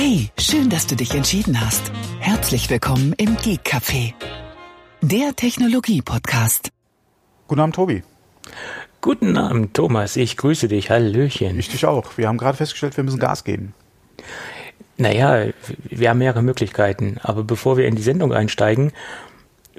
[0.00, 1.90] Hey, schön, dass du dich entschieden hast.
[2.20, 4.14] Herzlich willkommen im Geek Café,
[5.02, 6.70] der Technologie-Podcast.
[7.48, 8.04] Guten Abend, Tobi.
[9.00, 10.14] Guten Abend, Thomas.
[10.14, 10.90] Ich grüße dich.
[10.90, 11.58] Hallöchen.
[11.58, 12.16] Ich dich auch.
[12.16, 13.74] Wir haben gerade festgestellt, wir müssen Gas geben.
[14.98, 17.16] Naja, wir haben mehrere Möglichkeiten.
[17.24, 18.92] Aber bevor wir in die Sendung einsteigen,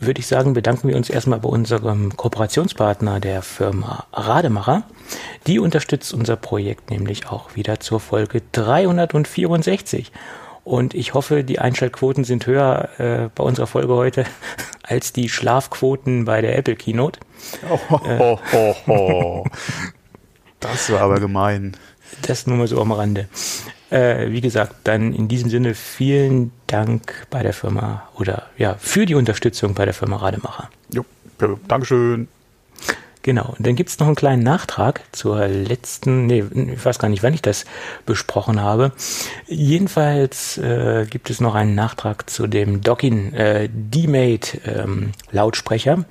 [0.02, 4.84] würde ich sagen, bedanken wir uns erstmal bei unserem Kooperationspartner, der Firma Rademacher.
[5.48, 10.12] Die unterstützt unser Projekt nämlich auch wieder zur Folge 364.
[10.64, 14.26] Und ich hoffe, die Einschaltquoten sind höher äh, bei unserer Folge heute
[14.84, 17.20] als die Schlafquoten bei der Apple Keynote.
[17.70, 17.80] Oh,
[18.20, 19.44] oh, oh, oh.
[20.60, 21.76] Das war aber gemein.
[22.22, 23.30] Das nur mal so am Rande.
[23.90, 29.06] Äh, wie gesagt, dann in diesem Sinne vielen Dank bei der Firma oder ja, für
[29.06, 30.70] die Unterstützung bei der Firma Rademacher.
[30.94, 31.06] Jo,
[31.68, 32.28] Dankeschön.
[33.22, 36.44] Genau, und dann gibt es noch einen kleinen Nachtrag zur letzten, nee,
[36.74, 37.66] ich weiß gar nicht, wann ich das
[38.06, 38.94] besprochen habe.
[39.46, 46.06] Jedenfalls äh, gibt es noch einen Nachtrag zu dem Dockin äh, D-Mate ähm, Lautsprecher.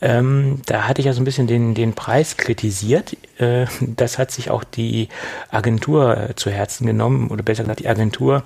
[0.00, 3.16] Ähm, da hatte ich ja so ein bisschen den, den Preis kritisiert.
[3.38, 5.08] Äh, das hat sich auch die
[5.50, 8.44] Agentur äh, zu Herzen genommen, oder besser gesagt die Agentur,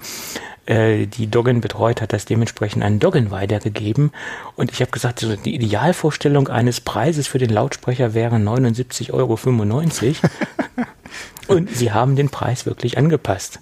[0.65, 4.13] äh, die Doggen betreut hat, das dementsprechend an Doggen weitergegeben.
[4.57, 9.39] Und ich habe gesagt, so die Idealvorstellung eines Preises für den Lautsprecher wäre 79,95 Euro.
[11.49, 13.61] Und sie haben den Preis wirklich angepasst.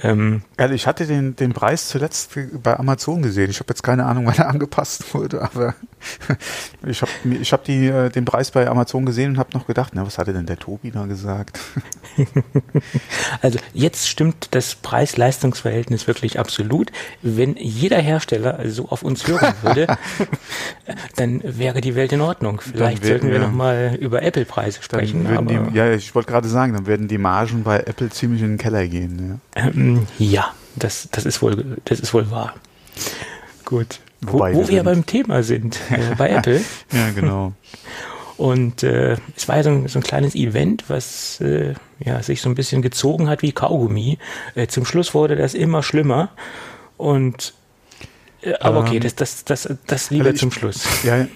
[0.00, 3.50] Ähm, also ich hatte den, den Preis zuletzt bei Amazon gesehen.
[3.50, 5.74] Ich habe jetzt keine Ahnung, wann er angepasst wurde, aber
[6.86, 7.10] ich habe
[7.40, 10.18] ich hab die, äh, den Preis bei Amazon gesehen und habe noch gedacht, na, was
[10.18, 11.58] hatte denn der Tobi da gesagt?
[13.42, 16.92] also jetzt stimmt das Preis-Leistungs-Verhältnis wirklich absolut.
[17.22, 19.98] Wenn jeder Hersteller so auf uns hören würde,
[21.16, 22.60] dann wäre die Welt in Ordnung.
[22.60, 25.26] Vielleicht werden, sollten wir ja, nochmal über Apple-Preise sprechen.
[25.48, 28.58] Die, ja, ich wollte gerade sagen, dann werden die Margen bei Apple ziemlich in den
[28.58, 29.40] Keller gehen.
[29.56, 29.87] Ja, ähm,
[30.18, 32.54] ja das, das, ist wohl, das ist wohl wahr.
[33.64, 34.00] Gut.
[34.20, 36.60] Wobei wo, wo wir, wir beim Thema sind, äh, bei Apple.
[36.92, 37.52] ja, genau.
[38.36, 42.40] Und äh, es war ja so ein, so ein kleines Event, was äh, ja, sich
[42.40, 44.18] so ein bisschen gezogen hat wie Kaugummi.
[44.54, 46.30] Äh, zum Schluss wurde das immer schlimmer.
[46.96, 47.54] Und
[48.42, 50.84] äh, aber okay, ähm, das, das, das, das lieber also ich, zum Schluss.
[51.02, 51.26] Ja,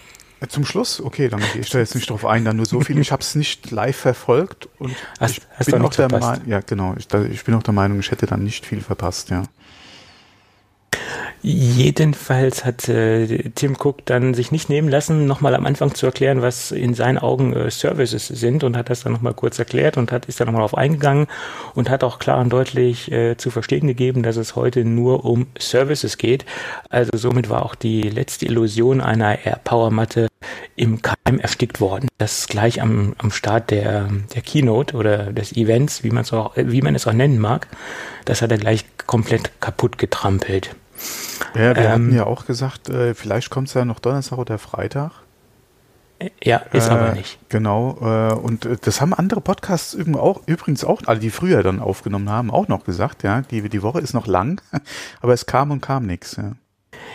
[0.48, 1.00] zum Schluss?
[1.00, 2.98] Okay, dann gehe ich da jetzt nicht drauf ein, dann nur so viel.
[2.98, 6.60] Ich habe es nicht live verfolgt und hast, ich hast bin auch der Meinung, ja
[6.60, 9.44] genau, ich, ich bin auch der Meinung, ich hätte dann nicht viel verpasst, ja.
[11.44, 16.40] Jedenfalls hat äh, Tim Cook dann sich nicht nehmen lassen, nochmal am Anfang zu erklären,
[16.40, 20.12] was in seinen Augen äh, Services sind und hat das dann nochmal kurz erklärt und
[20.12, 21.26] hat ist dann nochmal auf eingegangen
[21.74, 25.48] und hat auch klar und deutlich äh, zu verstehen gegeben, dass es heute nur um
[25.58, 26.44] Services geht.
[26.90, 30.28] Also somit war auch die letzte Illusion einer Air-Power-Matte
[30.76, 32.06] im Keim erstickt worden.
[32.18, 36.52] Das gleich am, am Start der, der Keynote oder des Events, wie man es auch,
[36.54, 37.66] wie man es auch nennen mag,
[38.26, 40.76] das hat er gleich komplett kaputt getrampelt.
[41.54, 44.58] Ja, wir ähm, hatten ja auch gesagt, äh, vielleicht kommt es ja noch Donnerstag oder
[44.58, 45.12] Freitag.
[46.42, 47.38] Ja, ist äh, aber nicht.
[47.48, 51.80] Genau, äh, und äh, das haben andere Podcasts auch, übrigens auch, alle die früher dann
[51.80, 54.60] aufgenommen haben, auch noch gesagt, ja, die, die Woche ist noch lang,
[55.20, 56.36] aber es kam und kam nichts.
[56.36, 56.52] Ja.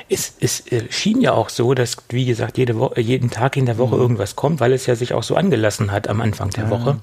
[0.09, 3.65] Es, es äh, schien ja auch so, dass, wie gesagt, jede Woche, jeden Tag in
[3.65, 4.01] der Woche mhm.
[4.01, 6.69] irgendwas kommt, weil es ja sich auch so angelassen hat am Anfang der ja.
[6.69, 6.99] Woche.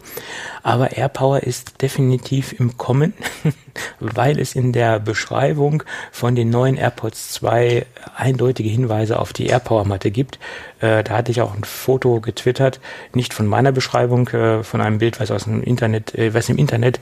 [0.62, 3.12] Aber AirPower ist definitiv im Kommen,
[4.00, 10.10] weil es in der Beschreibung von den neuen AirPods 2 eindeutige Hinweise auf die AirPower-Matte
[10.10, 10.38] gibt.
[10.80, 12.80] Äh, da hatte ich auch ein Foto getwittert,
[13.12, 16.58] nicht von meiner Beschreibung, äh, von einem Bild, was aus dem Internet, äh, was im
[16.58, 17.00] Internet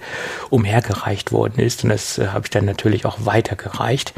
[0.50, 1.84] umhergereicht worden ist.
[1.84, 4.14] Und das äh, habe ich dann natürlich auch weitergereicht.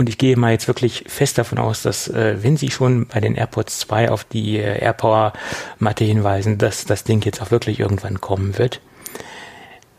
[0.00, 3.20] Und ich gehe mal jetzt wirklich fest davon aus, dass äh, wenn Sie schon bei
[3.20, 5.34] den AirPods 2 auf die äh, AirPower
[5.78, 8.80] Matte hinweisen, dass das Ding jetzt auch wirklich irgendwann kommen wird.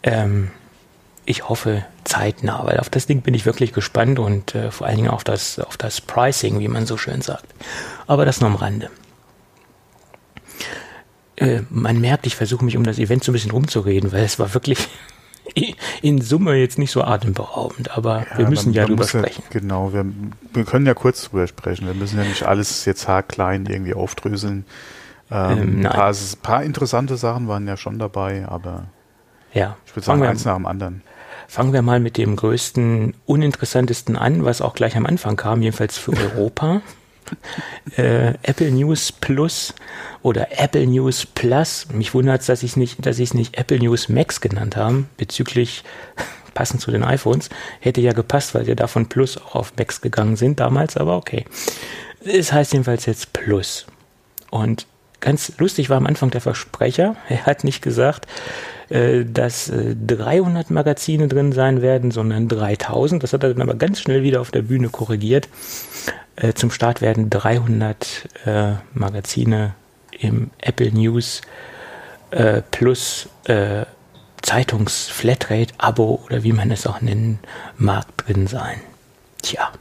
[0.02, 0.50] Ähm,
[1.26, 4.96] ich hoffe zeitnah, weil auf das Ding bin ich wirklich gespannt und äh, vor allen
[4.96, 7.46] Dingen auf das, auf das Pricing, wie man so schön sagt.
[8.08, 8.90] Aber das nur am Rande.
[11.36, 14.40] Äh, man merkt, ich versuche mich um das Event so ein bisschen rumzureden, weil es
[14.40, 14.80] war wirklich
[16.02, 19.44] in Summe jetzt nicht so atemberaubend, aber ja, wir müssen ja drüber sprechen.
[19.52, 20.06] Ja, genau, wir,
[20.54, 21.88] wir, können ja kurz drüber sprechen.
[21.88, 24.66] Wir müssen ja nicht alles jetzt haarklein irgendwie aufdröseln.
[25.32, 28.86] Ähm, ähm, ein, paar, ein, paar, interessante Sachen waren ja schon dabei, aber
[29.54, 29.78] ja.
[29.86, 31.04] ich würde sagen, eins nach dem anderen.
[31.48, 35.98] Fangen wir mal mit dem größten, uninteressantesten an, was auch gleich am Anfang kam, jedenfalls
[35.98, 36.82] für Europa.
[37.98, 39.74] äh, Apple News Plus
[40.22, 41.88] oder Apple News Plus.
[41.92, 45.84] Mich wundert es, dass ich nicht, es nicht Apple News Max genannt haben, bezüglich
[46.54, 47.50] passend zu den iPhones.
[47.80, 51.46] Hätte ja gepasst, weil sie davon Plus auch auf Max gegangen sind damals, aber okay.
[52.24, 53.88] Es heißt jedenfalls jetzt Plus.
[54.50, 54.86] Und
[55.22, 57.16] ganz lustig war am Anfang der Versprecher.
[57.30, 58.28] Er hat nicht gesagt,
[58.92, 63.24] äh, dass äh, 300 Magazine drin sein werden, sondern 3000.
[63.24, 65.48] Das hat er dann aber ganz schnell wieder auf der Bühne korrigiert.
[66.36, 69.76] Äh, zum Start werden 300 äh, Magazine
[70.12, 71.42] im Apple News
[72.32, 73.86] äh, plus äh,
[74.42, 77.40] Zeitungs-Flatrate-Abo oder wie man es auch nennen
[77.78, 78.82] mag, drin sein.
[79.42, 79.72] Tja,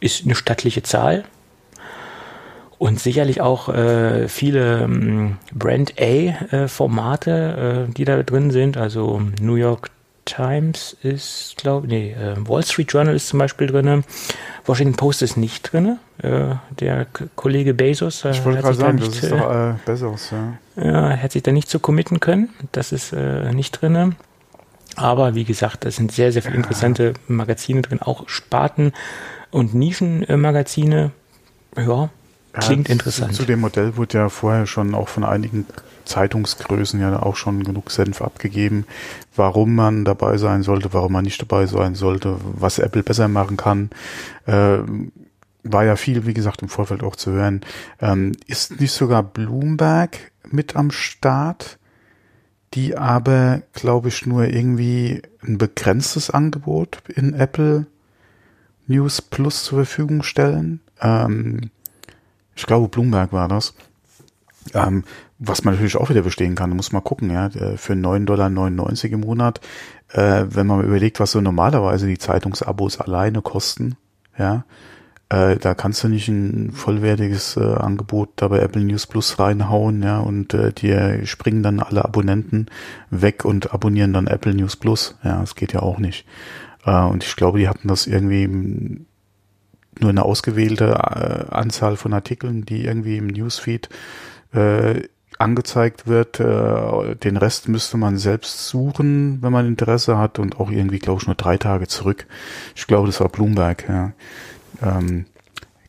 [0.00, 1.24] ist eine stattliche Zahl.
[2.78, 8.76] Und sicherlich auch äh, viele ähm, Brand A-Formate, äh, die da drin sind.
[8.76, 9.90] Also New York
[10.26, 14.04] Times ist, glaube ich, nee, äh, Wall Street Journal ist zum Beispiel drin.
[14.66, 15.98] Washington Post ist nicht drin.
[16.18, 19.74] Äh, der K Kollege Bezos äh, ich wollte gerade sagen, nicht, das ist doch äh,
[19.86, 20.84] Bezos, ja.
[20.84, 21.16] ja.
[21.16, 22.50] Hat sich da nicht so committen können.
[22.72, 24.16] Das ist äh, nicht drin.
[24.96, 28.92] Aber wie gesagt, da sind sehr, sehr viele interessante Magazine drin, auch Sparten-
[29.50, 31.12] und Nischenmagazine.
[31.76, 32.08] Ja,
[32.60, 33.34] klingt ja, interessant.
[33.34, 35.66] Zu, zu dem Modell wurde ja vorher schon auch von einigen
[36.04, 38.86] Zeitungsgrößen ja auch schon genug Senf abgegeben,
[39.34, 43.56] warum man dabei sein sollte, warum man nicht dabei sein sollte, was Apple besser machen
[43.56, 43.90] kann.
[44.46, 44.78] Äh,
[45.62, 47.62] war ja viel, wie gesagt, im Vorfeld auch zu hören.
[48.00, 50.16] Ähm, ist nicht sogar Bloomberg
[50.48, 51.78] mit am Start,
[52.74, 57.86] die aber, glaube ich, nur irgendwie ein begrenztes Angebot in Apple
[58.86, 60.80] News Plus zur Verfügung stellen.
[61.00, 61.70] Ähm,
[62.56, 63.74] ich glaube, Bloomberg war das.
[64.74, 65.04] Ähm,
[65.38, 68.46] was man natürlich auch wieder verstehen kann, muss man gucken, ja, für 9,99 Dollar
[69.12, 69.60] im Monat,
[70.12, 73.96] äh, wenn man überlegt, was so normalerweise die Zeitungsabos alleine kosten,
[74.38, 74.64] ja,
[75.28, 80.02] äh, da kannst du nicht ein vollwertiges äh, Angebot da bei Apple News Plus reinhauen,
[80.02, 82.66] ja, und äh, dir springen dann alle Abonnenten
[83.10, 86.26] weg und abonnieren dann Apple News Plus, ja, das geht ja auch nicht.
[86.84, 89.04] Äh, und ich glaube, die hatten das irgendwie
[90.00, 93.88] nur eine ausgewählte äh, Anzahl von Artikeln, die irgendwie im Newsfeed
[94.52, 95.02] äh,
[95.38, 96.40] angezeigt wird.
[96.40, 101.20] Äh, den Rest müsste man selbst suchen, wenn man Interesse hat und auch irgendwie, glaube
[101.20, 102.26] ich, nur drei Tage zurück.
[102.74, 103.88] Ich glaube, das war Bloomberg.
[103.88, 104.12] Ja.
[104.82, 105.26] Ähm,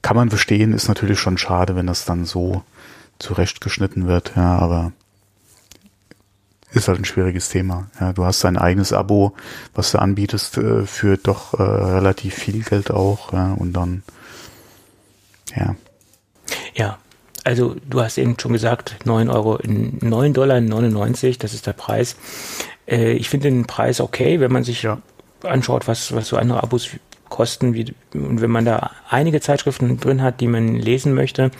[0.01, 2.63] kann man verstehen, ist natürlich schon schade, wenn das dann so
[3.19, 4.33] zurechtgeschnitten wird.
[4.35, 4.91] Ja, aber
[6.71, 7.87] ist halt ein schwieriges Thema.
[7.99, 9.33] Ja, du hast dein eigenes Abo,
[9.73, 13.33] was du anbietest, äh, für doch äh, relativ viel Geld auch.
[13.33, 14.03] Ja, und dann,
[15.55, 15.75] ja.
[16.75, 16.97] Ja,
[17.43, 22.17] also du hast eben schon gesagt, 9 Euro, 9 Dollar 99, das ist der Preis.
[22.85, 24.99] Äh, ich finde den Preis okay, wenn man sich ja.
[25.43, 26.89] anschaut, was, was so andere Abos
[27.29, 31.51] kosten, wie, und wenn man da einige Zeitschriften drin hat, die man lesen möchte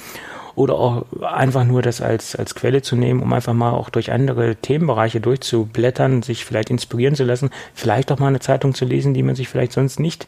[0.58, 4.12] oder auch einfach nur das als, als Quelle zu nehmen, um einfach mal auch durch
[4.12, 9.14] andere Themenbereiche durchzublättern, sich vielleicht inspirieren zu lassen, vielleicht auch mal eine Zeitung zu lesen,
[9.14, 10.28] die man sich vielleicht sonst nicht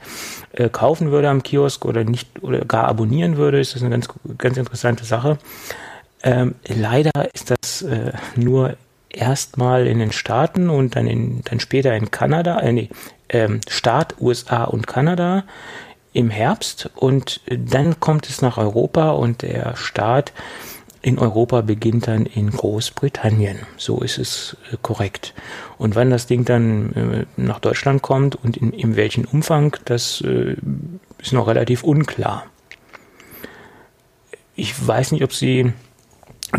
[0.53, 4.07] äh, kaufen würde am Kiosk oder nicht oder gar abonnieren würde, ist das eine ganz,
[4.37, 5.39] ganz interessante Sache.
[6.21, 8.77] Ähm, leider ist das äh, nur
[9.09, 12.89] erstmal in den Staaten und dann, in, dann später in Kanada, äh, nee,
[13.29, 15.45] ähm, Staat, USA und Kanada
[16.13, 20.33] im Herbst und dann kommt es nach Europa und der Start
[21.01, 23.59] in Europa beginnt dann in Großbritannien.
[23.77, 25.33] So ist es äh, korrekt.
[25.77, 30.21] Und wann das Ding dann äh, nach Deutschland kommt und in, in welchem Umfang, das
[30.21, 30.56] äh,
[31.19, 32.45] ist noch relativ unklar.
[34.55, 35.71] Ich weiß nicht, ob sie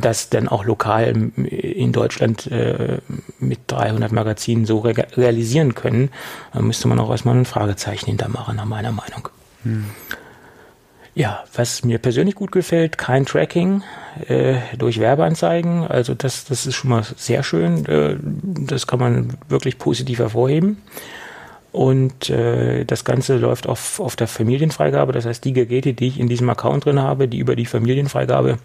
[0.00, 2.98] das dann auch lokal in Deutschland äh,
[3.40, 6.10] mit 300 Magazinen so re realisieren können.
[6.54, 9.28] Da müsste man auch erstmal ein Fragezeichen hintermachen, nach meiner Meinung.
[9.62, 9.86] Hm.
[11.14, 13.82] Ja, was mir persönlich gut gefällt, kein Tracking
[14.28, 15.86] äh, durch Werbeanzeigen.
[15.86, 17.84] Also das, das ist schon mal sehr schön.
[17.86, 20.78] Äh, das kann man wirklich positiv hervorheben.
[21.72, 25.12] Und äh, das Ganze läuft auf, auf der Familienfreigabe.
[25.12, 28.58] Das heißt, die Geräte, die ich in diesem Account drin habe, die über die Familienfreigabe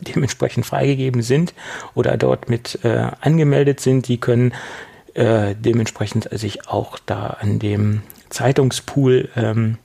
[0.00, 1.54] dementsprechend freigegeben sind
[1.94, 4.52] oder dort mit äh, angemeldet sind, die können
[5.14, 9.78] äh, dementsprechend sich auch da an dem Zeitungspool ähm,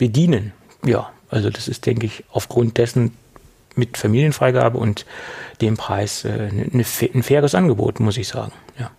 [0.00, 0.52] bedienen.
[0.84, 3.12] Ja, also das ist, denke ich, aufgrund dessen
[3.76, 5.06] mit Familienfreigabe und
[5.60, 8.52] dem Preis äh, ne, ne, ein faires Angebot, muss ich sagen.
[8.78, 8.90] Ja.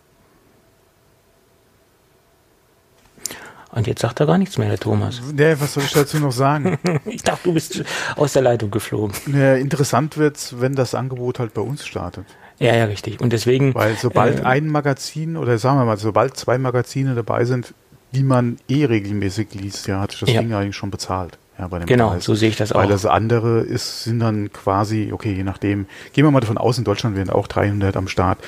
[3.72, 5.22] Und jetzt sagt er gar nichts mehr, der Thomas.
[5.34, 6.77] Nee, was soll ich dazu noch sagen?
[7.05, 7.84] ich dachte, du bist
[8.15, 9.15] aus der Leitung geflogen.
[9.34, 12.25] Ja, interessant wird's, wenn das Angebot halt bei uns startet.
[12.60, 13.20] Ja, ja, richtig.
[13.20, 13.74] Und deswegen.
[13.74, 17.74] Weil sobald äh, ein Magazin oder sagen wir mal, sobald zwei Magazine dabei sind,
[18.11, 20.41] die man eh regelmäßig liest, ja, hat sich das ja.
[20.41, 21.37] Ding eigentlich schon bezahlt.
[21.57, 22.25] Ja, bei dem genau, Preis.
[22.25, 22.79] so sehe ich das auch.
[22.79, 26.77] Weil das andere ist, sind dann quasi, okay, je nachdem, gehen wir mal davon aus,
[26.77, 28.39] in Deutschland wären auch 300 am Start.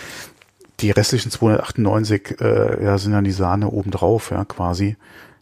[0.79, 4.97] Die restlichen 298 äh, ja, sind dann die Sahne obendrauf, ja, quasi.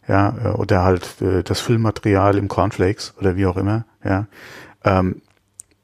[0.06, 4.26] Ja, äh, oder halt äh, das Füllmaterial im Cornflakes oder wie auch immer, ja.
[4.84, 5.22] Ähm,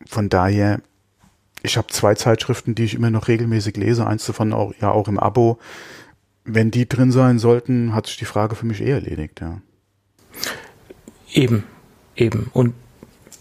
[0.07, 0.81] von daher
[1.63, 5.09] ich habe zwei Zeitschriften, die ich immer noch regelmäßig lese, eins davon auch ja auch
[5.09, 5.59] im Abo.
[6.51, 9.61] Wenn die drin sein sollten, hat sich die Frage für mich eh erledigt, ja.
[11.33, 11.65] Eben,
[12.17, 12.51] eben.
[12.55, 12.75] Und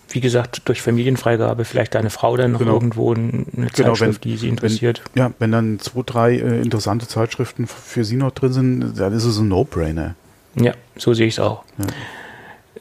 [0.09, 2.73] wie gesagt, durch Familienfreigabe vielleicht deine Frau dann noch genau.
[2.73, 5.01] irgendwo eine genau, Zeitschrift, wenn, die sie interessiert.
[5.13, 9.13] Wenn, ja, wenn dann zwei, drei äh, interessante Zeitschriften für sie noch drin sind, dann
[9.13, 10.15] ist es ein No-Brainer.
[10.55, 11.63] Ja, so sehe ich es auch.
[11.77, 11.85] Ja.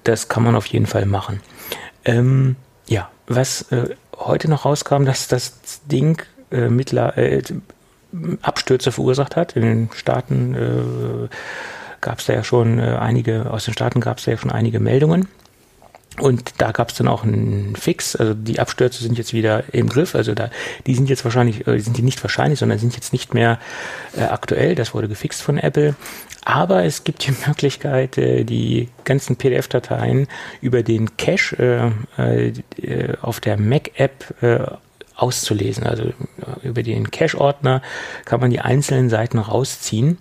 [0.05, 1.41] Das kann man auf jeden Fall machen.
[2.05, 2.57] Ähm,
[2.89, 7.43] ja, was äh, heute noch rauskam, dass das Ding äh, mittler, äh,
[8.43, 9.57] Abstürze verursacht hat.
[9.57, 11.29] In den Staaten äh,
[12.01, 14.51] gab es da ja schon äh, einige, aus den Staaten gab es da ja schon
[14.51, 15.29] einige Meldungen.
[16.19, 19.89] Und da gab es dann auch einen Fix, also die Abstürze sind jetzt wieder im
[19.89, 20.51] Griff, also da,
[20.87, 23.59] die sind jetzt wahrscheinlich, äh, sind die nicht wahrscheinlich, sondern sind jetzt nicht mehr
[24.17, 25.95] äh, aktuell, das wurde gefixt von Apple.
[26.45, 30.27] Aber es gibt die Möglichkeit, äh, die ganzen PDF-Dateien
[30.63, 32.49] über den Cache äh,
[32.81, 34.35] äh, auf der Mac-App
[35.17, 35.85] auszulesen.
[35.85, 36.13] Also äh,
[36.63, 37.83] über den Cache-Ordner
[38.25, 40.19] kann man die einzelnen Seiten rausziehen.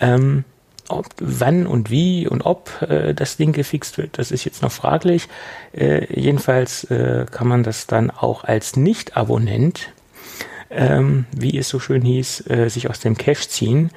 [0.00, 0.44] Ähm,
[0.88, 4.72] ob, wann und wie und ob äh, das Ding gefixt wird, das ist jetzt noch
[4.72, 5.28] fraglich.
[5.72, 9.92] Äh, jedenfalls äh, kann man das dann auch als Nicht-Abonnent,
[10.70, 13.90] ähm, wie es so schön hieß, äh, sich aus dem Cache ziehen.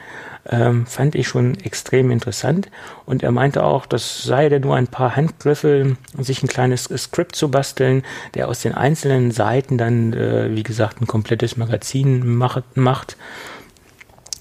[0.49, 2.69] Ähm, fand ich schon extrem interessant.
[3.05, 7.35] Und er meinte auch, das sei denn nur ein paar Handgriffe, sich ein kleines Skript
[7.35, 8.03] zu basteln,
[8.33, 12.75] der aus den einzelnen Seiten dann, äh, wie gesagt, ein komplettes Magazin macht.
[12.75, 13.15] macht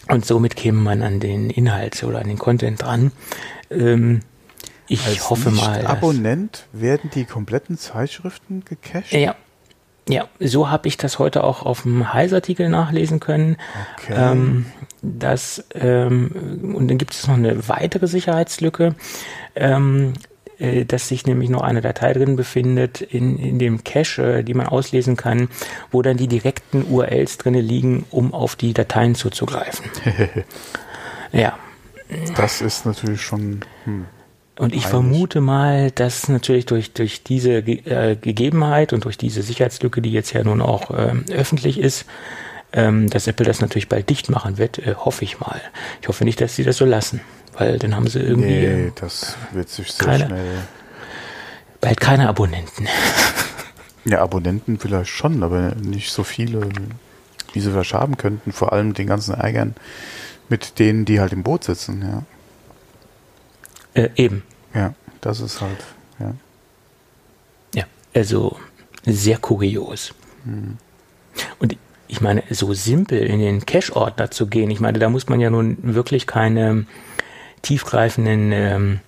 [0.08, 3.12] und somit käme man an den Inhalt oder an den Content dran.
[3.70, 4.20] Ähm,
[4.88, 5.86] ich Als hoffe mal.
[5.86, 9.12] Abonnent werden die kompletten Zeitschriften gecached?
[9.12, 9.36] Ja.
[10.08, 13.56] Ja, so habe ich das heute auch auf dem Heiß-Artikel nachlesen können.
[13.98, 14.14] Okay.
[14.16, 14.66] Ähm,
[15.00, 18.94] das, ähm, und dann gibt es noch eine weitere Sicherheitslücke.
[19.54, 20.14] Ähm,
[20.62, 24.54] äh, dass sich nämlich noch eine Datei drin befindet in, in dem Cache, äh, die
[24.54, 25.48] man auslesen kann,
[25.90, 29.84] wo dann die direkten URLs drin liegen, um auf die Dateien zuzugreifen.
[31.32, 31.58] ja.
[32.36, 33.60] Das ist natürlich schon.
[33.84, 34.06] Hm.
[34.62, 40.00] Und ich vermute mal, dass natürlich durch, durch diese äh, Gegebenheit und durch diese Sicherheitslücke,
[40.00, 42.06] die jetzt ja nun auch äh, öffentlich ist,
[42.72, 45.60] ähm, dass Apple das natürlich bald dicht machen wird, äh, hoffe ich mal.
[46.00, 47.20] Ich hoffe nicht, dass sie das so lassen
[47.54, 48.66] weil dann haben sie irgendwie.
[48.66, 50.58] Nee, das wird sich sehr keine, schnell.
[51.80, 52.88] Bald keine Abonnenten.
[54.04, 56.68] Ja, Abonnenten vielleicht schon, aber nicht so viele,
[57.52, 58.50] wie sie vielleicht haben könnten.
[58.50, 59.76] Vor allem den ganzen Ärgern
[60.48, 64.02] mit denen, die halt im Boot sitzen, ja.
[64.02, 64.42] Äh, eben.
[64.74, 65.78] Ja, das ist halt,
[66.18, 66.34] ja.
[67.74, 68.58] Ja, also
[69.04, 70.14] sehr kurios.
[70.44, 70.78] Hm.
[71.58, 71.76] Und
[72.08, 75.50] ich meine, so simpel in den Cache-Ordner zu gehen, ich meine, da muss man ja
[75.50, 76.86] nun wirklich keine
[77.62, 79.00] tiefgreifenden ähm,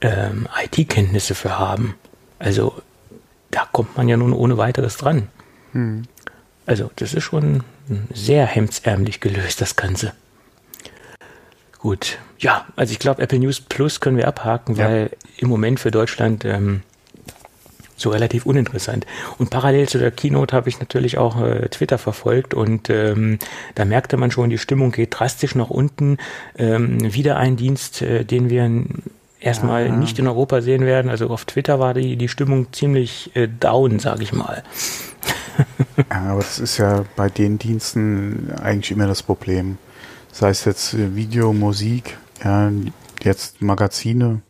[0.00, 1.94] ähm, IT-Kenntnisse für haben.
[2.38, 2.74] Also
[3.50, 5.28] da kommt man ja nun ohne weiteres dran.
[5.72, 6.02] Hm.
[6.66, 7.62] Also das ist schon
[8.12, 10.12] sehr hemdsärmlich gelöst, das Ganze.
[11.84, 14.86] Gut, ja, also ich glaube, Apple News Plus können wir abhaken, ja.
[14.86, 16.80] weil im Moment für Deutschland ähm,
[17.94, 19.04] so relativ uninteressant.
[19.36, 23.38] Und parallel zu der Keynote habe ich natürlich auch äh, Twitter verfolgt und ähm,
[23.74, 26.16] da merkte man schon, die Stimmung geht drastisch nach unten.
[26.56, 28.84] Ähm, wieder ein Dienst, äh, den wir
[29.38, 29.94] erstmal ja.
[29.94, 31.10] nicht in Europa sehen werden.
[31.10, 34.62] Also auf Twitter war die, die Stimmung ziemlich äh, down, sage ich mal.
[35.98, 39.76] ja, aber das ist ja bei den Diensten eigentlich immer das Problem.
[40.34, 42.68] Sei es jetzt äh, Video, Musik, ja,
[43.22, 44.42] jetzt Magazine.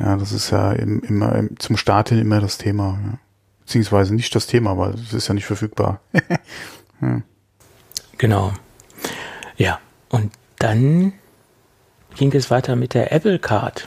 [0.00, 2.98] Ja, das ist ja im, immer im, zum Start hin immer das Thema.
[3.00, 3.18] Ja.
[3.60, 6.00] Beziehungsweise nicht das Thema, aber es ist ja nicht verfügbar.
[7.00, 7.22] ja.
[8.18, 8.52] Genau.
[9.56, 9.78] Ja,
[10.08, 11.12] und dann
[12.16, 13.86] ging es weiter mit der Apple Card.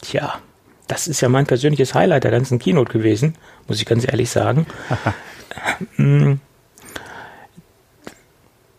[0.00, 0.40] Tja,
[0.86, 3.36] das ist ja mein persönliches Highlight der ganzen Keynote gewesen,
[3.68, 4.64] muss ich ganz ehrlich sagen.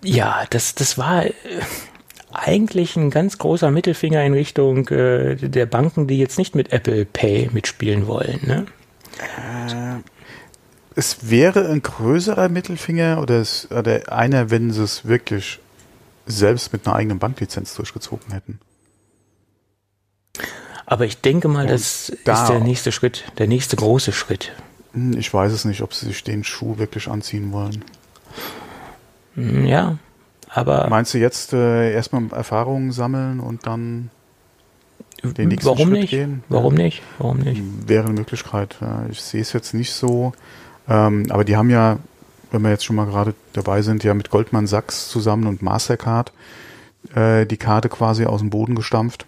[0.04, 1.32] Ja, das, das war äh,
[2.32, 7.06] eigentlich ein ganz großer Mittelfinger in Richtung äh, der Banken, die jetzt nicht mit Apple
[7.06, 8.40] Pay mitspielen wollen.
[8.46, 8.66] Ne?
[9.20, 10.02] Äh,
[10.96, 15.60] es wäre ein größerer Mittelfinger oder, es, oder einer, wenn sie es wirklich
[16.26, 18.60] selbst mit einer eigenen Banklizenz durchgezogen hätten.
[20.86, 24.52] Aber ich denke mal, Und das da ist der nächste Schritt, der nächste große Schritt.
[24.94, 27.86] Hm, ich weiß es nicht, ob sie sich den Schuh wirklich anziehen wollen.
[29.36, 29.98] Hm, ja,
[30.50, 34.10] aber Meinst du jetzt äh, erstmal Erfahrungen sammeln und dann
[35.24, 36.10] den nächsten warum Schritt nicht?
[36.10, 36.44] gehen?
[36.50, 36.84] Warum ja.
[36.84, 37.04] nicht?
[37.20, 37.62] Warum nicht?
[37.88, 38.78] Wäre eine Möglichkeit.
[39.12, 40.34] Ich sehe es jetzt nicht so.
[40.90, 42.00] Ähm, aber die haben ja,
[42.52, 46.34] wenn wir jetzt schon mal gerade dabei sind, ja mit Goldman Sachs zusammen und Mastercard
[47.16, 49.26] äh, die Karte quasi aus dem Boden gestampft.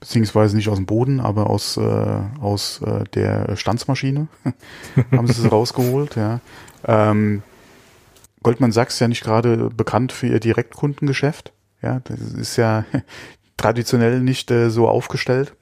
[0.00, 4.26] beziehungsweise nicht aus dem Boden, aber aus, äh, aus äh, der Stanzmaschine
[5.12, 6.16] haben sie es rausgeholt.
[6.16, 6.40] Ja.
[6.86, 7.42] Ähm,
[8.42, 11.52] Goldman Sachs ist ja nicht gerade bekannt für ihr Direktkundengeschäft.
[11.82, 12.84] Ja, das ist ja
[13.56, 15.54] traditionell nicht äh, so aufgestellt.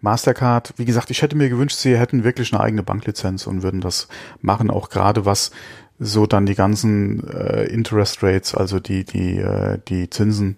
[0.00, 3.80] Mastercard, wie gesagt, ich hätte mir gewünscht, sie hätten wirklich eine eigene Banklizenz und würden
[3.80, 4.08] das
[4.40, 5.50] machen, auch gerade was
[5.98, 10.56] so dann die ganzen äh, Interest Rates, also die die äh, die Zinsen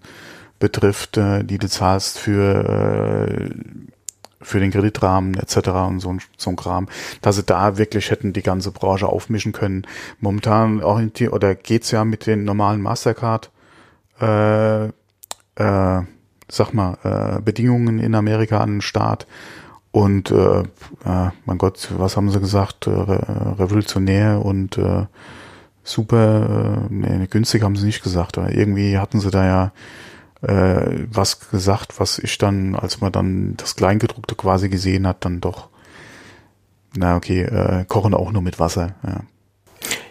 [0.59, 3.49] betrifft, äh, die du zahlst für äh,
[4.43, 5.69] für den Kreditrahmen etc.
[5.87, 6.87] und so, so ein Kram,
[7.21, 9.87] dass sie da wirklich hätten die ganze Branche aufmischen können.
[10.19, 13.51] Momentan orientiert oder geht's ja mit den normalen Mastercard
[14.21, 16.01] äh, äh,
[16.49, 19.27] sag mal, äh, Bedingungen in Amerika an den Start.
[19.91, 22.87] Und äh, äh, mein Gott, was haben sie gesagt?
[22.87, 25.05] Äh, re revolutionär und äh,
[25.83, 29.71] super, äh, nee, günstig haben sie nicht gesagt, aber irgendwie hatten sie da ja
[30.43, 35.41] äh, was gesagt, was ich dann, als man dann das Kleingedruckte quasi gesehen hat, dann
[35.41, 35.69] doch,
[36.95, 38.95] na okay, äh, kochen auch nur mit Wasser.
[39.03, 39.21] Ja.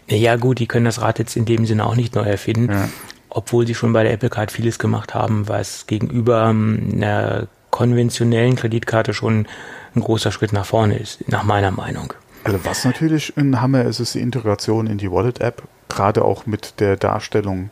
[0.08, 2.70] Ja gut, die können das Rad jetzt in dem Sinne auch nicht neu erfinden.
[2.70, 2.88] Ja
[3.34, 8.56] obwohl sie schon bei der Apple Card vieles gemacht haben, was gegenüber ähm, einer konventionellen
[8.56, 9.46] Kreditkarte schon
[9.94, 12.12] ein großer Schritt nach vorne ist, nach meiner Meinung.
[12.44, 16.80] Also was natürlich ein Hammer ist, ist die Integration in die Wallet-App, gerade auch mit
[16.80, 17.70] der Darstellung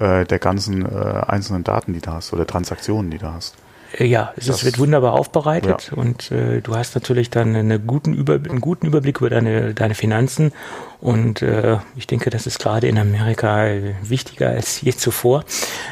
[0.00, 3.54] äh, der ganzen äh, einzelnen Daten, die du hast oder Transaktionen, die du hast.
[3.98, 5.98] Äh, ja, es das, wird wunderbar aufbereitet ja.
[5.98, 9.94] und äh, du hast natürlich dann eine guten Über einen guten Überblick über deine, deine
[9.94, 10.52] Finanzen
[11.00, 13.66] und äh, ich denke, das ist gerade in Amerika
[14.02, 15.44] wichtiger als je zuvor.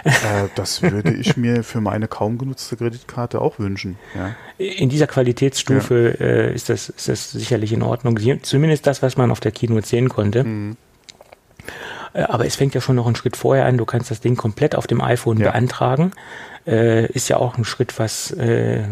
[0.04, 3.98] Äh, das würde ich mir für meine kaum genutzte Kreditkarte auch wünschen.
[4.14, 4.34] Ja.
[4.58, 6.24] In dieser Qualitätsstufe ja.
[6.24, 8.18] äh, ist, das, ist das sicherlich in Ordnung.
[8.42, 10.44] Zumindest das, was man auf der Keynote sehen konnte.
[10.44, 10.76] Mhm.
[12.12, 13.78] Äh, aber es fängt ja schon noch einen Schritt vorher an.
[13.78, 15.50] Du kannst das Ding komplett auf dem iPhone ja.
[15.50, 16.12] beantragen.
[16.66, 18.84] Äh, ist ja auch ein Schritt, was, äh,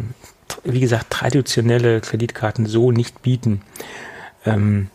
[0.64, 3.62] wie gesagt, traditionelle Kreditkarten so nicht bieten.
[4.44, 4.88] Ähm,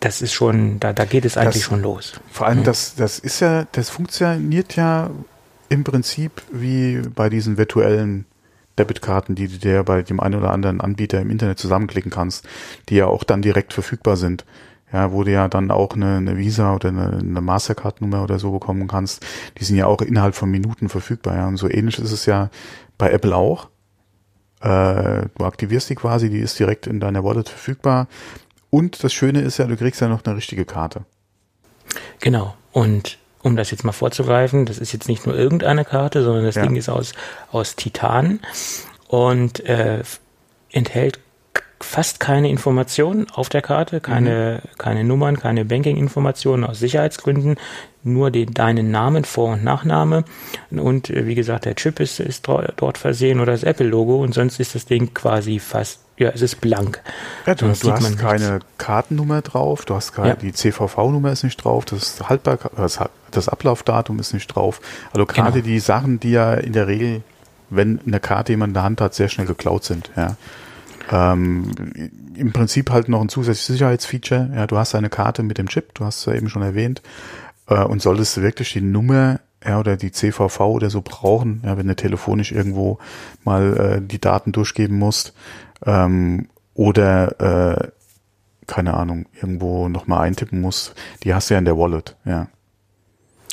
[0.00, 2.20] das ist schon, da, da geht es eigentlich das, schon los.
[2.30, 5.10] Vor allem, das, das ist ja, das funktioniert ja
[5.68, 8.24] im Prinzip wie bei diesen virtuellen
[8.78, 12.46] Debitkarten, die du dir bei dem einen oder anderen Anbieter im Internet zusammenklicken kannst,
[12.88, 14.44] die ja auch dann direkt verfügbar sind
[14.92, 18.52] ja, wo du ja dann auch eine, eine Visa oder eine, eine Mastercard-Nummer oder so
[18.52, 19.24] bekommen kannst.
[19.58, 21.36] Die sind ja auch innerhalb von Minuten verfügbar.
[21.36, 21.48] Ja.
[21.48, 22.50] Und so ähnlich ist es ja
[22.96, 23.68] bei Apple auch.
[24.60, 28.08] Äh, du aktivierst die quasi, die ist direkt in deiner Wallet verfügbar.
[28.70, 31.04] Und das Schöne ist ja, du kriegst ja noch eine richtige Karte.
[32.20, 32.54] Genau.
[32.72, 36.56] Und um das jetzt mal vorzugreifen, das ist jetzt nicht nur irgendeine Karte, sondern das
[36.56, 36.62] ja.
[36.62, 37.12] Ding ist aus,
[37.52, 38.40] aus Titan
[39.06, 40.02] und äh,
[40.70, 41.20] enthält
[41.80, 44.78] fast keine Informationen auf der Karte, keine, mhm.
[44.78, 47.56] keine Nummern, keine Banking-Informationen aus Sicherheitsgründen,
[48.02, 50.24] nur den, deinen Namen, Vor- und Nachname
[50.70, 54.60] und äh, wie gesagt, der Chip ist, ist dort versehen oder das Apple-Logo und sonst
[54.60, 57.02] ist das Ding quasi fast, ja, es ist blank.
[57.46, 58.66] Ja, du, du hast keine nichts.
[58.78, 60.34] Kartennummer drauf, du hast keine, ja.
[60.36, 62.98] die CVV-Nummer ist nicht drauf, das Haltbar, das,
[63.30, 64.80] das Ablaufdatum ist nicht drauf.
[65.12, 65.64] Also gerade genau.
[65.64, 67.22] die Sachen, die ja in der Regel,
[67.70, 70.36] wenn eine Karte jemand in der Hand hat, sehr schnell geklaut sind, ja.
[71.10, 71.72] Ähm,
[72.34, 74.50] Im Prinzip halt noch ein zusätzliches Sicherheitsfeature.
[74.54, 77.02] Ja, du hast eine Karte mit dem Chip, du hast es ja eben schon erwähnt,
[77.68, 81.76] äh, und solltest du wirklich die Nummer ja, oder die CVV oder so brauchen, ja,
[81.76, 82.98] wenn du telefonisch irgendwo
[83.44, 85.34] mal äh, die Daten durchgeben musst,
[85.84, 87.88] ähm, oder äh,
[88.66, 90.94] keine Ahnung, irgendwo nochmal eintippen musst,
[91.24, 92.48] die hast du ja in der Wallet, ja.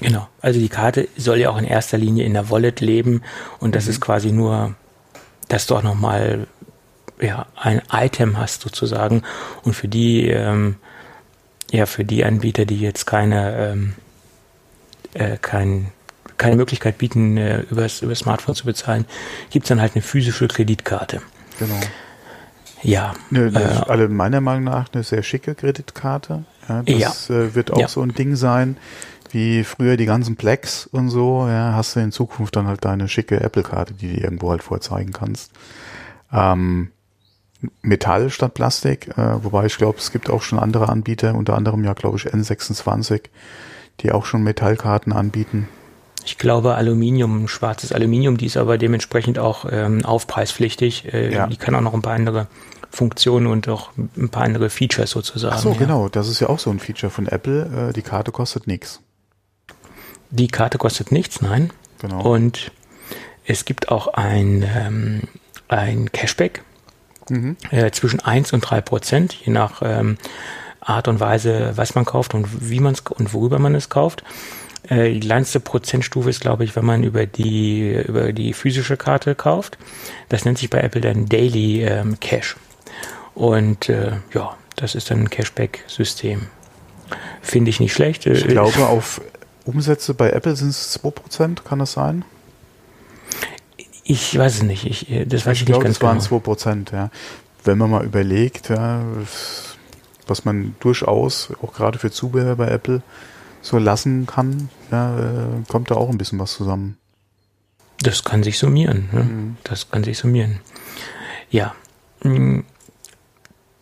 [0.01, 3.21] Genau, also die Karte soll ja auch in erster Linie in der Wallet leben
[3.59, 3.91] und das mhm.
[3.91, 4.75] ist quasi nur,
[5.47, 6.47] dass du auch nochmal
[7.19, 9.23] ja, ein Item hast sozusagen
[9.63, 10.75] und für die ähm,
[11.71, 13.93] ja für die Anbieter, die jetzt keine ähm,
[15.15, 15.87] äh, kein,
[16.37, 19.05] keine Möglichkeit bieten, äh, übers, über Smartphone zu bezahlen,
[19.49, 21.21] gibt es dann halt eine physische Kreditkarte.
[21.57, 21.79] Genau.
[22.83, 23.13] Ja.
[23.31, 26.43] Ne, äh, alle meiner Meinung nach eine sehr schicke Kreditkarte.
[26.67, 27.35] Ja, das ja.
[27.35, 27.87] Äh, wird auch ja.
[27.87, 28.77] so ein Ding sein,
[29.31, 31.47] wie früher die ganzen Plex und so.
[31.47, 35.13] Ja, hast du in Zukunft dann halt deine schicke Apple-Karte, die du irgendwo halt vorzeigen
[35.13, 35.51] kannst.
[36.31, 36.91] Ähm,
[37.81, 41.83] Metall statt Plastik, äh, wobei ich glaube, es gibt auch schon andere Anbieter, unter anderem
[41.83, 43.21] ja, glaube ich, N26,
[44.01, 45.67] die auch schon Metallkarten anbieten.
[46.25, 51.13] Ich glaube Aluminium, schwarzes Aluminium, die ist aber dementsprechend auch ähm, aufpreispflichtig.
[51.13, 51.47] Äh, ja.
[51.47, 52.47] Die kann auch noch ein paar andere
[52.89, 55.53] Funktionen und auch ein paar andere Features sozusagen.
[55.55, 55.77] Ach so, ja.
[55.77, 56.09] genau.
[56.09, 57.89] Das ist ja auch so ein Feature von Apple.
[57.89, 59.01] Äh, die Karte kostet nichts.
[60.31, 61.71] Die Karte kostet nichts, nein.
[61.99, 62.21] Genau.
[62.21, 62.71] Und
[63.45, 65.21] es gibt auch ein, ähm,
[65.67, 66.63] ein Cashback
[67.29, 67.57] mhm.
[67.71, 70.17] äh, zwischen 1 und 3 Prozent, je nach ähm,
[70.81, 74.23] Art und Weise, was man kauft und wie man es und worüber man es kauft.
[74.87, 79.35] Äh, die kleinste Prozentstufe ist, glaube ich, wenn man über die, über die physische Karte
[79.35, 79.77] kauft.
[80.29, 82.55] Das nennt sich bei Apple dann Daily ähm, Cash.
[83.33, 86.47] Und äh, ja, das ist dann ein Cashback-System.
[87.41, 88.25] Finde ich nicht schlecht.
[88.25, 89.21] Ich glaube, auf
[89.65, 92.23] Umsätze bei Apple sind es 2%, kann das sein?
[94.07, 94.85] Ich weiß es nicht.
[94.85, 96.53] Ich, äh, das weiß ich, ich nicht glaube, ganz es waren genau.
[96.53, 97.09] 2%, ja.
[97.63, 99.03] Wenn man mal überlegt, ja,
[100.27, 103.01] was man durchaus auch gerade für Zubehör bei Apple
[103.61, 106.97] so lassen kann, ja, äh, kommt da auch ein bisschen was zusammen.
[107.97, 109.09] Das kann sich summieren.
[109.11, 109.23] Ne?
[109.23, 109.57] Mhm.
[109.63, 110.59] Das kann sich summieren.
[111.49, 111.73] Ja.
[112.23, 112.59] Mm.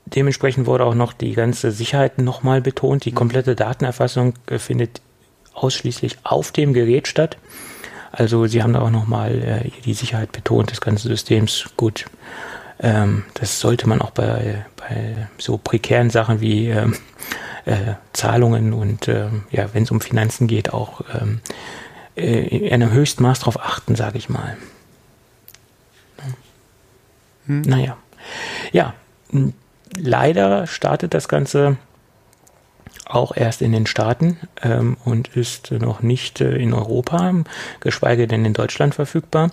[0.05, 3.03] Dementsprechend wurde auch noch die ganze Sicherheit nochmal betont.
[3.03, 5.01] Die komplette Datenerfassung äh, findet
[5.53, 7.37] ausschließlich auf dem Gerät statt.
[8.13, 11.65] Also sie haben da auch nochmal äh, die Sicherheit betont des ganzen Systems.
[11.75, 12.05] Gut,
[12.79, 16.95] ähm, das sollte man auch bei, bei so prekären Sachen wie ähm,
[17.65, 21.41] äh, Zahlungen und ähm, ja, wenn es um Finanzen geht, auch ähm,
[22.15, 24.57] äh, in einem höchsten Maß darauf achten, sage ich mal.
[27.47, 27.61] Hm.
[27.61, 27.97] Naja.
[28.71, 28.93] Ja,
[29.97, 31.77] leider startet das Ganze
[33.05, 37.33] auch erst in den Staaten ähm, und ist noch nicht äh, in Europa,
[37.79, 39.51] geschweige denn in Deutschland verfügbar.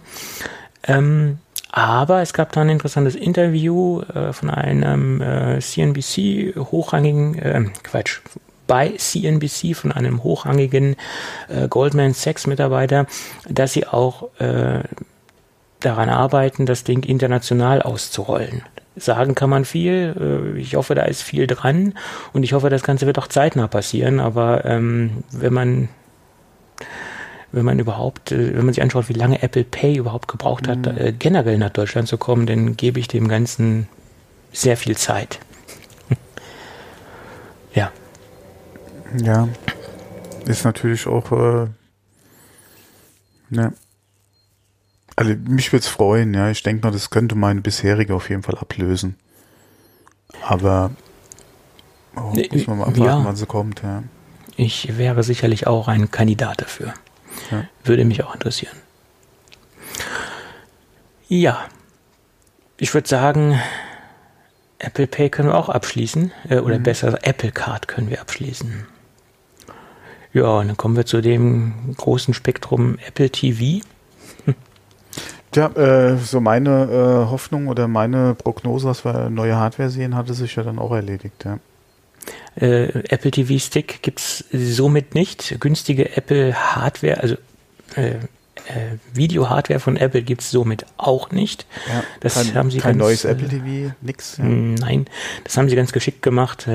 [0.84, 1.38] Ähm,
[1.72, 8.20] aber es gab da ein interessantes Interview äh, von einem äh, CNBC hochrangigen, äh, Quatsch,
[8.66, 10.96] bei CNBC von einem hochrangigen
[11.48, 13.06] äh, Goldman Sachs Mitarbeiter,
[13.48, 14.82] dass sie auch äh,
[15.80, 18.62] daran arbeiten, das Ding international auszurollen.
[18.96, 20.52] Sagen kann man viel.
[20.56, 21.94] äh, Ich hoffe, da ist viel dran
[22.32, 24.20] und ich hoffe, das Ganze wird auch zeitnah passieren.
[24.20, 25.88] Aber ähm, wenn man
[27.52, 30.86] wenn man überhaupt, äh, wenn man sich anschaut, wie lange Apple Pay überhaupt gebraucht hat,
[30.86, 33.88] äh, generell nach Deutschland zu kommen, dann gebe ich dem Ganzen
[34.52, 35.40] sehr viel Zeit.
[37.74, 37.90] ja,
[39.18, 39.48] Ja,
[40.46, 41.66] ist natürlich auch, äh,
[43.50, 43.72] ne.
[45.16, 46.50] Also mich würde es freuen, ja.
[46.50, 49.16] Ich denke mal, das könnte meine bisherige auf jeden Fall ablösen.
[50.42, 50.90] Aber
[52.16, 53.24] oh, Nee, muss man mal abwarten, ja.
[53.24, 54.02] wann sie kommt, ja.
[54.56, 56.94] ich wäre sicherlich auch ein Kandidat dafür.
[57.50, 57.64] Ja.
[57.84, 58.76] Würde mich auch interessieren.
[61.28, 61.66] Ja,
[62.78, 63.60] ich würde sagen,
[64.78, 66.32] Apple Pay können wir auch abschließen.
[66.48, 68.86] Äh, oder besser, Apple Card können wir abschließen.
[70.32, 73.84] Ja, und dann kommen wir zu dem großen Spektrum Apple TV.
[75.54, 80.34] Ja, äh, so meine äh, Hoffnung oder meine Prognose, dass wir neue Hardware sehen, hatte
[80.34, 81.58] sich ja dann auch erledigt, ja.
[82.56, 85.56] Äh, Apple TV Stick gibt's somit nicht.
[85.58, 87.36] Günstige Apple Hardware, also
[87.96, 91.66] äh, äh, Video-Hardware von Apple gibt's somit auch nicht.
[91.88, 94.36] ja Das kein, haben sie kein ganz, neues äh, Apple TV, nix.
[94.36, 94.44] Ja.
[94.44, 95.06] Mm, Nein,
[95.44, 96.68] das haben sie ganz geschickt gemacht.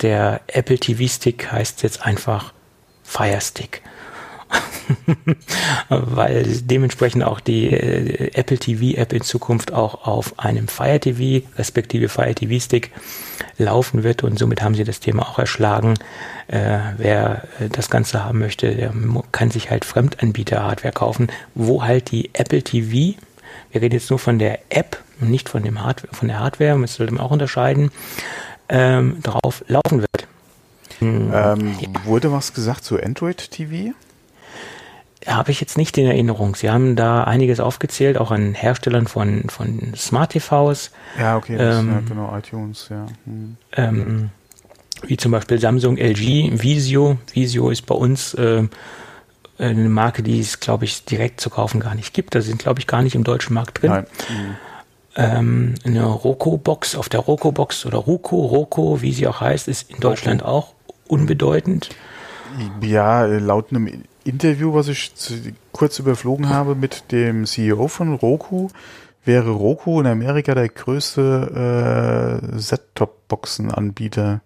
[0.00, 2.52] Der Apple TV Stick heißt jetzt einfach
[3.04, 3.82] Fire Stick.
[5.88, 11.46] Weil dementsprechend auch die äh, Apple TV App in Zukunft auch auf einem Fire TV
[11.56, 12.90] respektive Fire TV Stick
[13.58, 15.94] laufen wird und somit haben sie das Thema auch erschlagen.
[16.48, 18.92] Äh, wer äh, das Ganze haben möchte, der
[19.32, 23.18] kann sich halt Fremdanbieter-Hardware kaufen, wo halt die Apple TV,
[23.70, 26.94] wir reden jetzt nur von der App nicht von dem Hardware, von der Hardware, das
[26.94, 27.90] sollte man auch unterscheiden,
[28.68, 30.28] ähm, drauf laufen wird.
[31.00, 33.92] Hm, Ähm, Wurde was gesagt zu Android TV?
[35.26, 36.54] Habe ich jetzt nicht in Erinnerung.
[36.54, 41.80] Sie haben da einiges aufgezählt, auch an Herstellern von, von Smart TVs, Ja, okay, das,
[41.80, 43.06] Ähm, ja, genau, iTunes, ja.
[43.24, 43.56] Hm.
[43.76, 44.30] ähm,
[45.02, 47.18] wie zum Beispiel Samsung, LG, Visio.
[47.32, 48.70] Visio ist bei uns ähm,
[49.58, 52.34] eine Marke, die es, glaube ich, direkt zu kaufen gar nicht gibt.
[52.34, 53.90] Da sind, glaube ich, gar nicht im deutschen Markt drin.
[53.90, 54.06] Nein.
[54.28, 54.56] Hm.
[55.16, 59.98] Ähm, eine Roku-Box, auf der Roku-Box oder Roku, Roku, wie sie auch heißt, ist in
[59.98, 60.74] Deutschland auch
[61.08, 61.90] unbedeutend.
[62.80, 65.12] Ja, äh, laut einem Interview, was ich
[65.72, 68.68] kurz überflogen habe mit dem CEO von Roku,
[69.24, 74.40] wäre Roku in Amerika der größte äh, Set-Top-Boxen-Anbieter.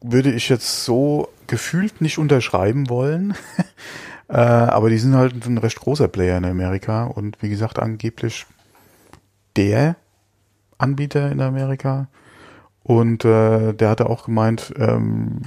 [0.00, 3.34] Würde ich jetzt so gefühlt nicht unterschreiben wollen.
[4.28, 8.46] äh, aber die sind halt ein recht großer Player in Amerika und wie gesagt, angeblich
[9.56, 9.96] der
[10.78, 12.08] Anbieter in Amerika.
[12.82, 15.40] Und äh, der hatte auch gemeint, ähm,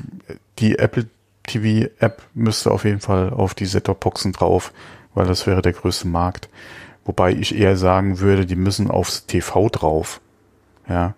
[0.57, 1.07] die Apple
[1.47, 4.71] TV App müsste auf jeden Fall auf die Set-Top-Boxen drauf,
[5.15, 6.49] weil das wäre der größte Markt.
[7.05, 10.21] Wobei ich eher sagen würde, die müssen aufs TV drauf.
[10.87, 11.15] Ja.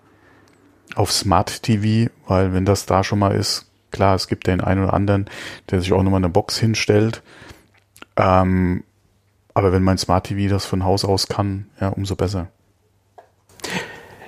[0.96, 4.84] Auf Smart TV, weil wenn das da schon mal ist, klar, es gibt den einen
[4.84, 5.26] oder anderen,
[5.70, 7.22] der sich auch nochmal eine Box hinstellt.
[8.16, 8.84] Ähm,
[9.54, 12.48] aber wenn mein Smart TV das von Haus aus kann, ja, umso besser.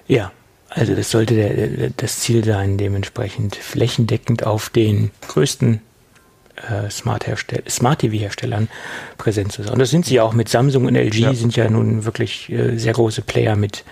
[0.08, 0.32] Ja,
[0.70, 5.82] also das sollte der, das Ziel sein, dementsprechend flächendeckend auf den größten
[6.70, 7.26] äh, Smart,
[7.70, 8.70] Smart TV-Herstellern
[9.18, 9.74] präsent zu sein.
[9.74, 11.34] Und das sind sie auch mit Samsung und LG ja.
[11.34, 13.84] sind ja nun wirklich äh, sehr große Player mit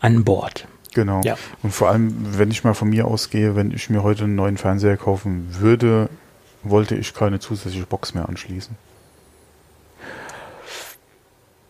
[0.00, 0.66] an Bord.
[0.94, 1.20] Genau.
[1.24, 1.36] Ja.
[1.62, 4.56] Und vor allem, wenn ich mal von mir ausgehe, wenn ich mir heute einen neuen
[4.56, 6.08] Fernseher kaufen würde,
[6.62, 8.76] wollte ich keine zusätzliche Box mehr anschließen.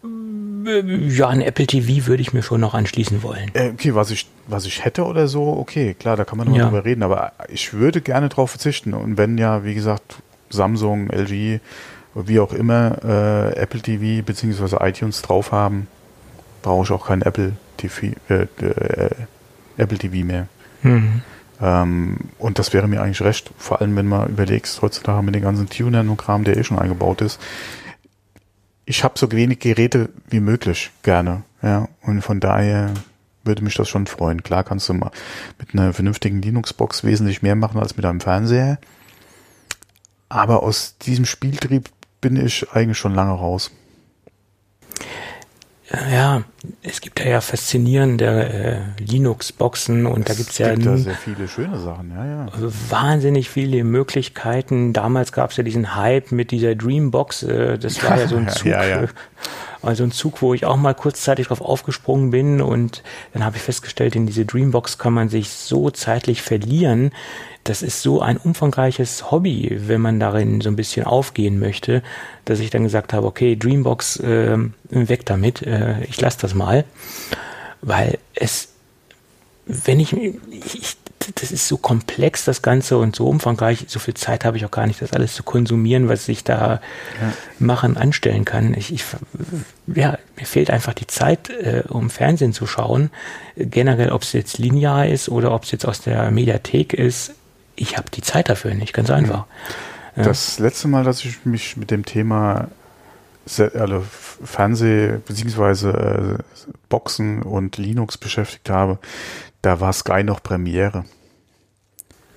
[0.02, 3.50] Ja, ein Apple TV würde ich mir schon noch anschließen wollen.
[3.54, 6.60] Äh, okay, was ich, was ich hätte oder so, okay, klar, da kann man nochmal
[6.60, 6.68] ja.
[6.68, 8.94] drüber reden, aber ich würde gerne drauf verzichten.
[8.94, 10.16] Und wenn ja, wie gesagt,
[10.50, 11.60] Samsung, LG,
[12.14, 14.76] wie auch immer, äh, Apple TV bzw.
[14.80, 15.86] iTunes drauf haben,
[16.62, 19.10] brauche ich auch kein Apple TV, äh, äh,
[19.76, 20.48] Apple TV mehr.
[20.82, 21.22] Mhm.
[21.62, 25.42] Ähm, und das wäre mir eigentlich recht, vor allem wenn man überlegst, heutzutage mit den
[25.42, 27.40] ganzen Tunern und Kram, der eh schon eingebaut ist,
[28.86, 31.42] ich habe so wenig Geräte wie möglich gerne.
[31.62, 32.90] Ja, und von daher
[33.44, 34.42] würde mich das schon freuen.
[34.42, 35.12] Klar kannst du mal
[35.58, 38.78] mit einer vernünftigen Linux-Box wesentlich mehr machen als mit einem Fernseher.
[40.30, 41.90] Aber aus diesem Spieltrieb
[42.22, 43.70] bin ich eigentlich schon lange raus.
[45.90, 46.44] Ja,
[46.82, 51.48] es gibt ja faszinierende äh, Linux-Boxen und es da gibt's ja gibt ja sehr viele
[51.48, 52.48] schöne Sachen, ja, ja.
[52.90, 54.92] Wahnsinnig viele Möglichkeiten.
[54.92, 58.66] Damals gab's ja diesen Hype mit dieser Dreambox, äh, das war ja so ein Zug,
[58.66, 59.04] ja, ja.
[59.82, 63.62] also ein Zug, wo ich auch mal kurzzeitig drauf aufgesprungen bin und dann habe ich
[63.62, 67.12] festgestellt, in diese Dreambox kann man sich so zeitlich verlieren,
[67.64, 72.02] das ist so ein umfangreiches Hobby, wenn man darin so ein bisschen aufgehen möchte,
[72.46, 74.56] dass ich dann gesagt habe, okay, Dreambox, äh,
[74.88, 76.84] weg damit, äh, ich lasse das mal,
[77.82, 78.68] weil es,
[79.66, 80.96] wenn ich, ich,
[81.34, 84.70] das ist so komplex, das Ganze und so umfangreich, so viel Zeit habe ich auch
[84.70, 86.80] gar nicht, das alles zu konsumieren, was ich da
[87.20, 87.32] ja.
[87.58, 88.74] machen, anstellen kann.
[88.74, 89.04] Ich, ich,
[89.86, 93.10] ja, mir fehlt einfach die Zeit, äh, um Fernsehen zu schauen.
[93.56, 97.34] Generell, ob es jetzt linear ist oder ob es jetzt aus der Mediathek ist,
[97.76, 99.46] ich habe die Zeit dafür nicht, ganz einfach.
[100.16, 102.68] Das letzte Mal, dass ich mich mit dem Thema
[103.46, 104.04] also
[104.44, 105.88] Fernseh- bzw.
[105.88, 106.38] Äh,
[106.88, 108.98] Boxen und Linux beschäftigt habe,
[109.62, 111.04] da war Sky noch Premiere.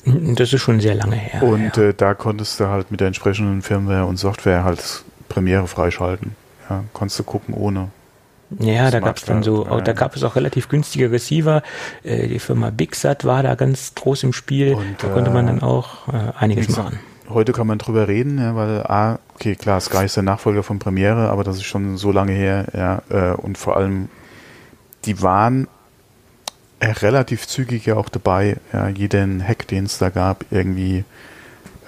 [0.05, 1.43] Das ist schon sehr lange her.
[1.43, 1.83] Und ja.
[1.83, 6.35] äh, da konntest du halt mit der entsprechenden Firmware und Software halt Premiere freischalten.
[6.69, 7.89] Ja, konntest du gucken ohne
[8.59, 9.81] ja, da gab es dann so, ja.
[9.81, 11.63] da gab es auch relativ günstige Receiver.
[12.03, 14.75] Äh, die Firma Bixat war da ganz groß im Spiel.
[14.75, 16.99] Und, da konnte man dann äh, auch äh, einiges machen.
[17.29, 20.79] Heute kann man drüber reden, ja, weil A, okay, klar, Sky ist der Nachfolger von
[20.79, 24.09] Premiere, aber das ist schon so lange her, ja, äh, und vor allem,
[25.05, 25.67] die waren
[26.79, 31.05] äh, relativ zügig ja auch dabei, ja, jeden Hack, den es da gab, irgendwie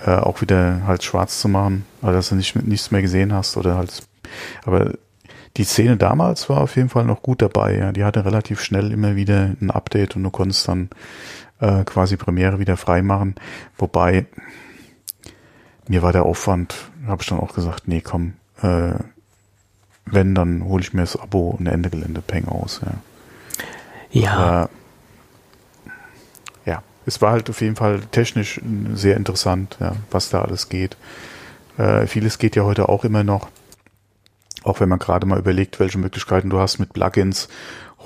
[0.06, 3.58] äh, auch wieder halt schwarz zu machen, weil dass du nicht, nichts mehr gesehen hast
[3.58, 4.04] oder halt,
[4.64, 4.94] aber
[5.58, 7.78] die Szene damals war auf jeden Fall noch gut dabei.
[7.78, 7.92] Ja.
[7.92, 10.90] Die hatte relativ schnell immer wieder ein Update und du konntest dann
[11.60, 13.36] äh, quasi Premiere wieder freimachen.
[13.78, 14.26] Wobei
[15.88, 16.76] mir war der Aufwand,
[17.08, 18.94] habe ich dann auch gesagt, nee, komm, äh,
[20.06, 22.82] wenn, dann hole ich mir das Abo und Ende Gelände Peng aus.
[22.86, 24.22] Ja.
[24.22, 24.32] Ja.
[24.32, 24.70] Aber,
[26.66, 28.62] ja, es war halt auf jeden Fall technisch
[28.94, 30.96] sehr interessant, ja, was da alles geht.
[31.78, 33.50] Äh, vieles geht ja heute auch immer noch.
[34.64, 37.50] Auch wenn man gerade mal überlegt, welche Möglichkeiten du hast mit Plugins.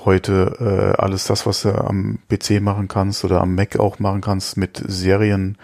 [0.04, 4.20] Heute äh, alles das, was du am PC machen kannst oder am Mac auch machen
[4.20, 5.58] kannst, mit Serien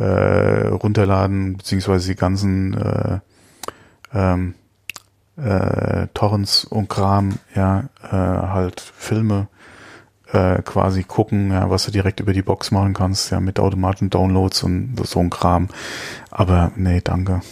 [0.00, 3.20] äh, runterladen, beziehungsweise die ganzen äh,
[4.14, 4.54] ähm,
[5.36, 9.48] äh, Torrents und Kram, ja, äh, halt Filme
[10.32, 14.10] äh, quasi gucken, ja, was du direkt über die Box machen kannst, ja, mit automatischen
[14.10, 15.68] Downloads und so ein Kram.
[16.30, 17.42] Aber nee, danke.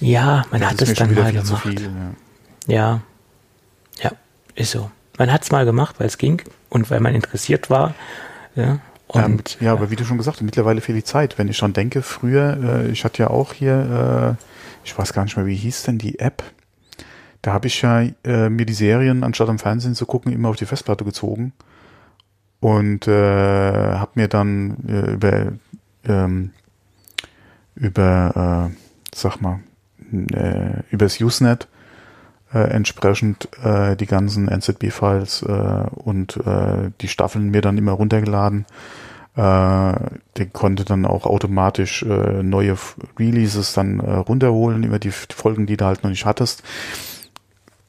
[0.00, 1.62] Ja, man das hat es dann mal gemacht.
[1.62, 1.82] Viel,
[2.66, 2.74] ja.
[2.74, 3.00] ja.
[4.02, 4.12] ja,
[4.54, 4.90] ist so.
[5.18, 7.94] Man hat es mal gemacht, weil es ging und weil man interessiert war.
[8.54, 8.78] Ja,
[9.14, 11.38] und, ja, ja, aber wie du schon gesagt hast, mittlerweile fehlt die Zeit.
[11.38, 14.44] Wenn ich schon denke, früher, äh, ich hatte ja auch hier, äh,
[14.84, 16.42] ich weiß gar nicht mehr, wie hieß denn die App?
[17.42, 20.56] Da habe ich ja äh, mir die Serien, anstatt am Fernsehen zu gucken, immer auf
[20.56, 21.52] die Festplatte gezogen
[22.60, 25.52] und äh, habe mir dann äh, über
[26.04, 26.52] ähm,
[27.74, 28.76] über, äh,
[29.14, 29.60] sag mal,
[30.12, 31.68] äh, übers Usenet
[32.52, 38.66] äh, entsprechend äh, die ganzen NZB-Files äh, und äh, die Staffeln mir dann immer runtergeladen.
[39.36, 42.76] Äh, der konnte dann auch automatisch äh, neue
[43.18, 46.62] Releases dann äh, runterholen über die Folgen, die du halt noch nicht hattest.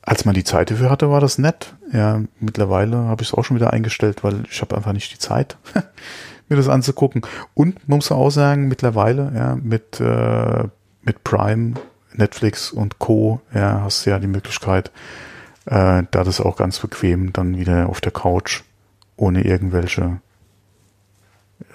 [0.03, 1.75] Als man die Zeit dafür hatte, war das nett.
[1.91, 5.19] Ja, mittlerweile habe ich es auch schon wieder eingestellt, weil ich habe einfach nicht die
[5.19, 5.57] Zeit,
[6.49, 7.23] mir das anzugucken.
[7.53, 10.63] Und muss auch sagen, mittlerweile, ja, mit, äh,
[11.03, 11.73] mit Prime
[12.13, 13.41] Netflix und Co.
[13.53, 14.91] Ja, hast du ja die Möglichkeit,
[15.65, 18.61] äh, da das auch ganz bequem dann wieder auf der Couch
[19.17, 20.19] ohne irgendwelche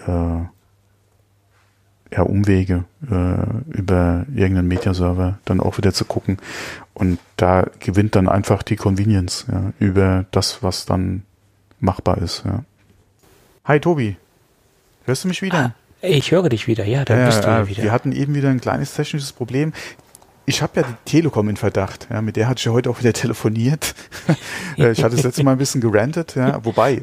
[0.07, 0.41] äh,
[2.13, 6.39] ja, Umwege äh, über irgendeinen Media-Server dann auch wieder zu gucken.
[6.95, 11.23] Und da gewinnt dann einfach die Convenience ja, über das, was dann
[11.81, 12.45] machbar ist.
[12.45, 12.65] Ja.
[13.65, 14.17] Hi Tobi,
[15.05, 15.75] hörst du mich wieder?
[16.03, 17.83] Ah, ich höre dich wieder, ja, da ja, bist du ja wieder.
[17.83, 19.73] Wir hatten eben wieder ein kleines technisches Problem.
[20.47, 22.07] Ich habe ja die Telekom in Verdacht.
[22.11, 23.95] Ja, mit der hatte ich ja heute auch wieder telefoniert.
[24.79, 27.03] Äh, ich hatte das letzte Mal ein bisschen gerantet, ja, wobei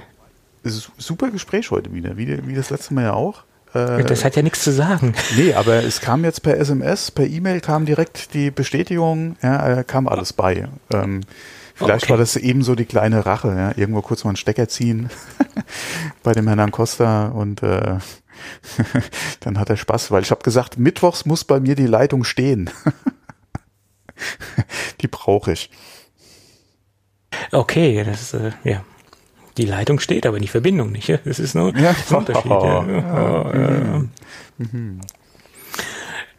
[0.64, 3.46] es ist super Gespräch heute wieder, wie, wie das letzte Mal ja auch.
[3.74, 5.16] Äh, das hat ja nichts zu sagen.
[5.36, 9.84] Nee, aber es kam jetzt per SMS, per E-Mail kam direkt die Bestätigung, ja, äh,
[9.84, 10.68] kam alles bei.
[10.94, 11.22] Ähm,
[11.74, 12.12] vielleicht okay.
[12.12, 15.10] war das ebenso die kleine Rache, ja, irgendwo kurz mal einen Stecker ziehen
[16.24, 17.98] bei dem Herrn Costa und äh,
[19.40, 22.70] dann hat er Spaß, weil ich habe gesagt, mittwochs muss bei mir die Leitung stehen.
[25.02, 25.70] die brauche ich.
[27.52, 28.84] Okay, das ist, äh, ja.
[29.58, 31.10] Die Leitung steht, aber die Verbindung nicht.
[31.26, 31.92] Das ist nur ja.
[31.92, 32.52] ein Unterschied.
[32.52, 32.84] Ja.
[33.54, 34.04] Ja.
[34.58, 35.02] Mhm.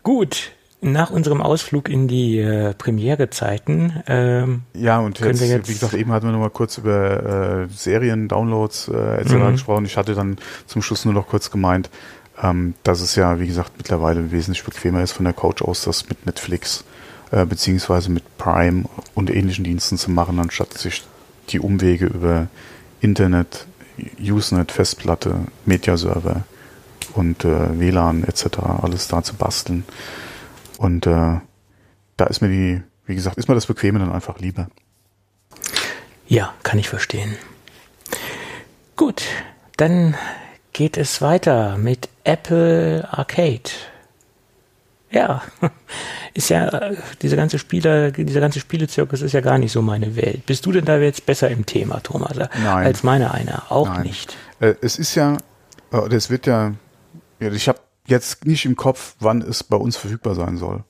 [0.03, 0.53] Gut,
[0.85, 4.03] nach unserem Ausflug in die äh, Premiere-Zeiten.
[4.07, 7.69] Ähm, ja, und jetzt, jetzt, wie gesagt, eben hatten wir noch mal kurz über äh,
[7.75, 9.33] Serien, Downloads äh, etc.
[9.33, 9.53] Mhm.
[9.53, 9.85] gesprochen.
[9.87, 11.91] Ich hatte dann zum Schluss nur noch kurz gemeint,
[12.43, 16.09] ähm, dass es ja, wie gesagt, mittlerweile wesentlich bequemer ist von der Couch aus, das
[16.09, 16.85] mit Netflix
[17.35, 21.03] äh, beziehungsweise mit Prime und ähnlichen Diensten zu machen, anstatt sich
[21.49, 22.47] die Umwege über
[23.01, 23.67] Internet,
[24.21, 26.45] Usenet, Festplatte, Mediaserver
[27.15, 28.59] und äh, WLAN etc.
[28.83, 29.85] alles da zu basteln.
[30.79, 31.41] Und äh,
[32.17, 34.69] da ist mir die, wie gesagt, ist mir das Bequeme dann einfach lieber.
[36.29, 37.35] Ja, kann ich verstehen.
[38.95, 39.25] Gut,
[39.77, 40.15] dann
[40.73, 43.71] geht es weiter mit Apple Arcade.
[45.15, 45.43] Ja,
[46.35, 50.17] ist ja, äh, dieser ganze Spieler, dieser ganze Spielezirkus ist ja gar nicht so meine
[50.17, 50.45] Welt.
[50.45, 52.87] Bist du denn da jetzt besser im Thema, Thomas, Nein.
[52.87, 53.71] als meine einer?
[53.71, 54.03] Auch Nein.
[54.03, 54.37] nicht.
[54.59, 55.39] Äh, es ist ja,
[55.93, 56.73] äh, es wird ja,
[57.39, 60.83] ich habe jetzt nicht im Kopf, wann es bei uns verfügbar sein soll.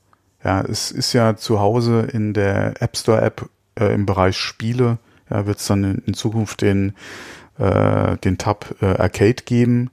[0.43, 3.47] Ja, es ist ja zu Hause in der App Store App
[3.79, 4.97] äh, im Bereich Spiele.
[5.29, 6.93] Ja, wird es dann in, in, Zukunft den
[7.57, 9.89] äh, den Tab äh, Arcade geben.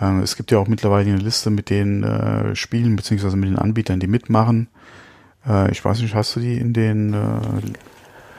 [0.00, 3.58] Ähm, es gibt ja auch mittlerweile eine Liste mit den äh, Spielen beziehungsweise mit den
[3.58, 4.68] Anbietern, die mitmachen.
[5.46, 7.16] Äh, ich weiß nicht, hast du die in den äh,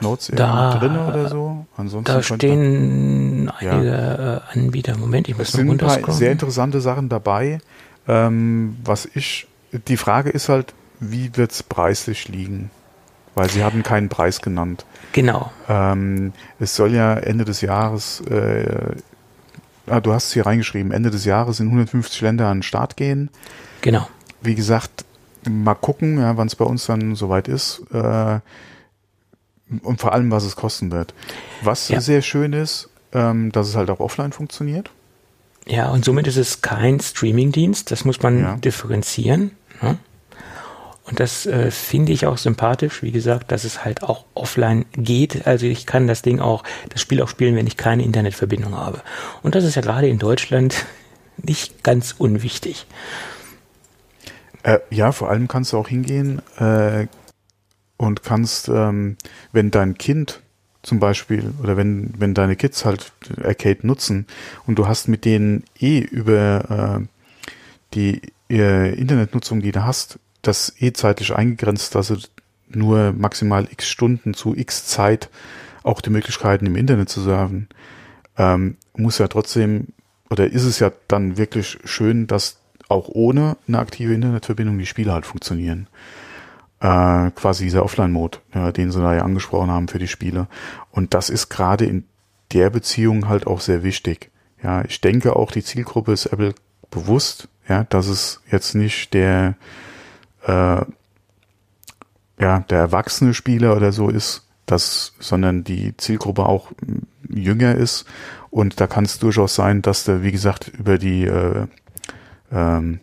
[0.00, 1.66] Notes da, drin oder so?
[1.76, 4.42] Ansonsten da stehen man, einige ja.
[4.52, 4.96] Anbieter.
[4.96, 7.60] Moment, ich muss es sind ein paar sehr interessante Sachen dabei.
[8.08, 9.46] Ähm, was ich,
[9.86, 12.70] die Frage ist halt, wie wird es preislich liegen?
[13.34, 14.84] Weil sie hatten keinen Preis genannt.
[15.12, 15.50] Genau.
[15.68, 18.22] Ähm, es soll ja Ende des Jahres
[19.86, 22.96] ah, du hast es hier reingeschrieben, Ende des Jahres in 150 Länder an den Start
[22.96, 23.30] gehen.
[23.80, 24.08] Genau.
[24.40, 25.04] Wie gesagt,
[25.48, 27.82] mal gucken, ja, wann es bei uns dann soweit ist.
[27.92, 28.40] Äh,
[29.82, 31.14] und vor allem, was es kosten wird.
[31.62, 32.00] Was ja.
[32.00, 34.90] sehr schön ist, ähm, dass es halt auch offline funktioniert.
[35.66, 38.56] Ja, und somit ist es kein Streamingdienst, das muss man ja.
[38.56, 39.52] differenzieren.
[39.80, 39.96] Ja?
[41.04, 45.46] Und das äh, finde ich auch sympathisch, wie gesagt, dass es halt auch offline geht.
[45.46, 49.02] Also ich kann das Ding auch, das Spiel auch spielen, wenn ich keine Internetverbindung habe.
[49.42, 50.86] Und das ist ja gerade in Deutschland
[51.36, 52.86] nicht ganz unwichtig.
[54.62, 57.08] Äh, ja, vor allem kannst du auch hingehen äh,
[57.96, 59.16] und kannst, ähm,
[59.50, 60.40] wenn dein Kind
[60.82, 63.12] zum Beispiel oder wenn, wenn deine Kids halt
[63.42, 64.26] Arcade nutzen
[64.66, 67.06] und du hast mit denen eh über äh,
[67.94, 72.16] die äh, Internetnutzung, die du hast, das eh zeitlich eingegrenzt, dass du
[72.68, 75.30] nur maximal x Stunden zu x Zeit
[75.82, 77.68] auch die Möglichkeiten im Internet zu surfen,
[78.36, 79.88] ähm, muss ja trotzdem,
[80.30, 85.12] oder ist es ja dann wirklich schön, dass auch ohne eine aktive Internetverbindung die Spiele
[85.12, 85.88] halt funktionieren.
[86.80, 90.46] Äh, quasi dieser Offline-Mode, ja, den sie da ja angesprochen haben für die Spiele.
[90.90, 92.04] Und das ist gerade in
[92.52, 94.30] der Beziehung halt auch sehr wichtig.
[94.62, 96.54] Ja, ich denke auch die Zielgruppe ist Apple
[96.90, 99.54] bewusst, ja, dass es jetzt nicht der
[100.46, 100.84] äh,
[102.38, 106.72] ja, der erwachsene Spieler oder so ist, das, sondern die Zielgruppe auch
[107.28, 108.04] jünger ist.
[108.50, 111.66] Und da kann es durchaus sein, dass der, wie gesagt, über die, äh,
[112.50, 113.00] ähm,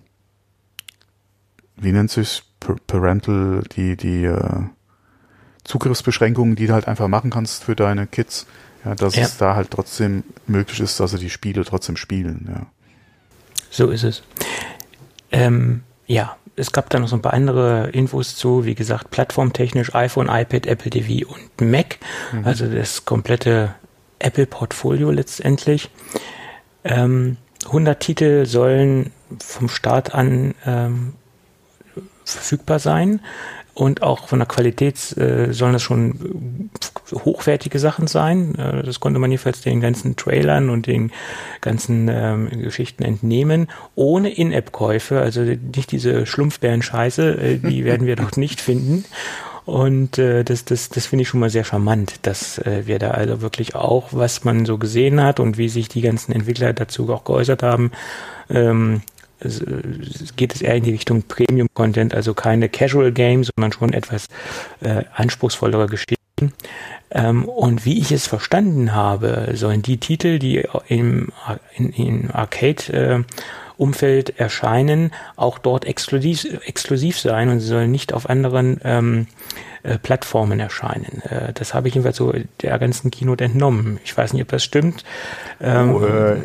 [1.78, 2.44] wie nennt sich
[2.88, 4.64] Parental, die, die äh,
[5.64, 8.46] Zugriffsbeschränkungen, die du halt einfach machen kannst für deine Kids,
[8.84, 9.24] ja, dass ja.
[9.24, 12.66] es da halt trotzdem möglich ist, dass sie die Spiele trotzdem spielen, ja.
[13.72, 14.24] So ist es.
[15.32, 19.94] Ähm, ja, es gab da noch so ein paar andere Infos zu, wie gesagt, plattformtechnisch
[19.94, 22.00] iPhone, iPad, Apple TV und Mac,
[22.34, 22.46] mhm.
[22.46, 23.76] also das komplette
[24.18, 25.92] Apple-Portfolio letztendlich.
[26.84, 31.14] Ähm, 100 Titel sollen vom Start an ähm,
[32.26, 33.22] verfügbar sein
[33.80, 36.70] und auch von der Qualität äh, sollen das schon
[37.14, 38.56] hochwertige Sachen sein.
[38.56, 41.14] Äh, das konnte man jedenfalls den ganzen Trailern und den
[41.62, 48.36] ganzen ähm, Geschichten entnehmen, ohne In-App-Käufe, also nicht diese Schlumpfbären-Scheiße, äh, die werden wir dort
[48.36, 49.06] nicht finden.
[49.64, 53.12] Und äh, das, das, das finde ich schon mal sehr charmant, dass äh, wir da
[53.12, 57.10] also wirklich auch, was man so gesehen hat und wie sich die ganzen Entwickler dazu
[57.14, 57.92] auch geäußert haben,
[58.50, 59.04] ähm,
[60.36, 64.28] geht es eher in die Richtung Premium-Content, also keine Casual Games, sondern schon etwas
[64.82, 66.54] äh, anspruchsvollere Geschichten.
[67.12, 71.30] Ähm, und wie ich es verstanden habe, sollen die Titel, die im,
[71.76, 73.24] in, in Arcade äh,
[73.80, 79.28] Umfeld erscheinen, auch dort exklusiv, exklusiv sein und sie sollen nicht auf anderen ähm,
[79.84, 81.22] äh, Plattformen erscheinen.
[81.22, 84.00] Äh, das habe ich jedenfalls so der ganzen Keynote entnommen.
[84.04, 85.06] Ich weiß nicht, ob das stimmt.
[85.62, 86.36] Ähm, oh, äh,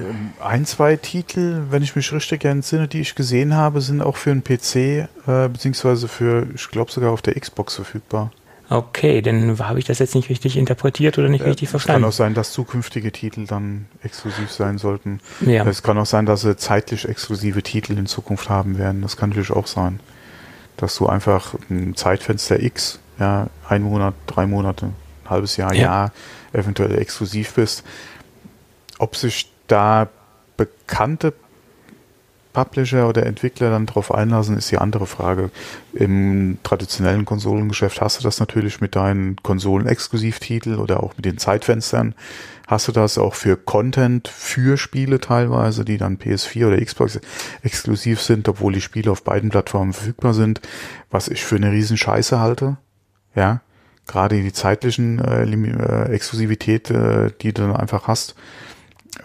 [0.41, 4.31] ein, zwei Titel, wenn ich mich richtig entsinne, die ich gesehen habe, sind auch für
[4.31, 8.31] einen PC äh, beziehungsweise für, ich glaube sogar auf der Xbox verfügbar.
[8.71, 12.03] Okay, dann habe ich das jetzt nicht richtig interpretiert oder nicht äh, richtig verstanden.
[12.03, 15.21] Es kann auch sein, dass zukünftige Titel dann exklusiv sein sollten.
[15.41, 15.67] Ja.
[15.67, 19.03] Es kann auch sein, dass sie zeitlich exklusive Titel in Zukunft haben werden.
[19.03, 20.01] Das kann natürlich auch sein.
[20.77, 25.83] Dass du einfach ein Zeitfenster X, ja, ein Monat, drei Monate, ein halbes Jahr, ja.
[25.83, 26.13] Jahr
[26.53, 27.85] eventuell exklusiv bist.
[28.99, 30.09] Ob sich da
[30.57, 31.35] bekannte
[32.55, 35.51] Publisher oder Entwickler dann darauf einlassen, ist die andere Frage.
[35.93, 42.15] Im traditionellen Konsolengeschäft hast du das natürlich mit deinen Konsolen-Exklusivtitel oder auch mit den Zeitfenstern.
[42.67, 47.21] Hast du das auch für Content, für Spiele teilweise, die dann PS4 oder Xbox
[47.63, 50.63] exklusiv sind, obwohl die Spiele auf beiden Plattformen verfügbar sind,
[51.11, 52.79] was ich für eine Riesenscheiße halte.
[53.35, 53.61] Ja,
[54.07, 58.35] gerade die zeitlichen äh, äh, Exklusivität, äh, die du dann einfach hast.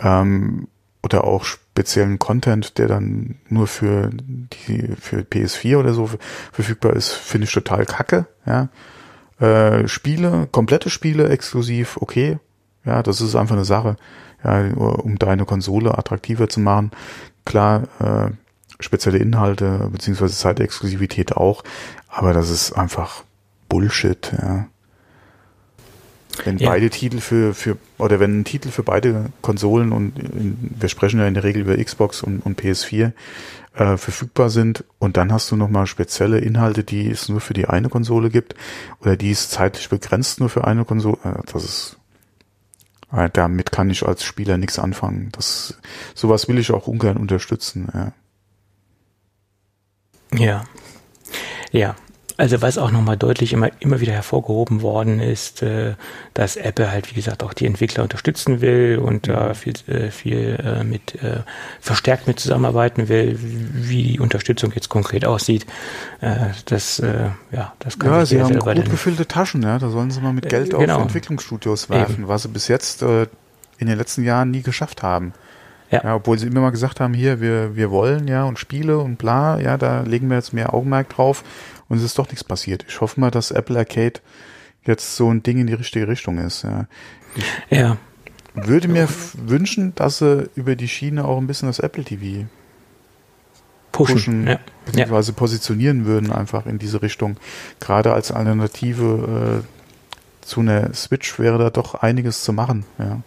[0.01, 0.67] Ähm,
[1.01, 1.45] oder auch
[1.79, 6.09] speziellen Content, der dann nur für die für PS4 oder so
[6.51, 8.25] verfügbar ist, finde ich total kacke.
[8.45, 8.67] Ja.
[9.39, 12.37] Äh, Spiele, komplette Spiele exklusiv, okay.
[12.83, 13.95] Ja, das ist einfach eine Sache,
[14.43, 16.91] ja, um deine Konsole attraktiver zu machen.
[17.45, 18.31] Klar, äh,
[18.81, 21.63] spezielle Inhalte beziehungsweise Zeitexklusivität auch,
[22.09, 23.23] aber das ist einfach
[23.69, 24.33] Bullshit.
[24.37, 24.67] Ja.
[26.45, 26.69] Wenn ja.
[26.69, 31.27] beide Titel für, für, oder wenn ein Titel für beide Konsolen und wir sprechen ja
[31.27, 33.11] in der Regel über Xbox und, und PS4
[33.75, 37.67] äh, verfügbar sind und dann hast du nochmal spezielle Inhalte, die es nur für die
[37.67, 38.55] eine Konsole gibt
[39.01, 41.97] oder die es zeitlich begrenzt nur für eine Konsole, äh, das ist
[43.11, 45.29] äh, damit kann ich als Spieler nichts anfangen.
[45.31, 45.79] Das
[46.13, 47.87] sowas will ich auch ungern unterstützen.
[47.93, 48.11] Ja.
[50.37, 50.63] Ja.
[51.71, 51.95] Ja,
[52.39, 55.95] also was auch nochmal deutlich immer, immer wieder hervorgehoben worden ist, äh,
[56.33, 60.09] dass Apple halt, wie gesagt, auch die Entwickler unterstützen will und da äh, viel, äh,
[60.09, 61.41] viel äh, mit äh,
[61.81, 65.65] verstärkt mit zusammenarbeiten will, wie die Unterstützung jetzt konkret aussieht.
[66.21, 69.77] Äh, das, äh, ja, das kann Ja, sie haben gut gefüllte Taschen, ja.
[69.77, 70.95] Da sollen sie mal mit äh, Geld genau.
[70.95, 72.27] auf Entwicklungsstudios werfen, Eben.
[72.29, 73.23] was sie bis jetzt äh,
[73.79, 75.33] in den letzten Jahren nie geschafft haben.
[75.91, 76.03] Ja.
[76.03, 76.15] ja.
[76.15, 79.59] obwohl sie immer mal gesagt haben, hier, wir, wir wollen, ja, und Spiele und bla,
[79.59, 81.43] ja, da legen wir jetzt mehr Augenmerk drauf
[81.89, 82.85] und es ist doch nichts passiert.
[82.87, 84.21] Ich hoffe mal, dass Apple Arcade
[84.85, 86.63] jetzt so ein Ding in die richtige Richtung ist.
[86.63, 86.87] Ja.
[87.35, 87.97] Ich ja.
[88.53, 92.47] würde mir wünschen, dass sie über die Schiene auch ein bisschen das Apple TV
[93.91, 94.59] pushen, pushen ja.
[94.85, 97.37] beziehungsweise positionieren würden einfach in diese Richtung.
[97.79, 102.85] Gerade als Alternative äh, zu einer Switch wäre da doch einiges zu machen.
[102.97, 103.21] Ja.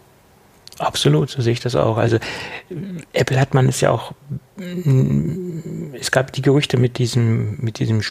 [0.79, 1.97] Absolut, so sehe ich das auch.
[1.97, 2.17] Also
[3.13, 4.13] Apple hat man es ja auch,
[5.93, 8.01] es gab die Gerüchte mit diesem, mit diesem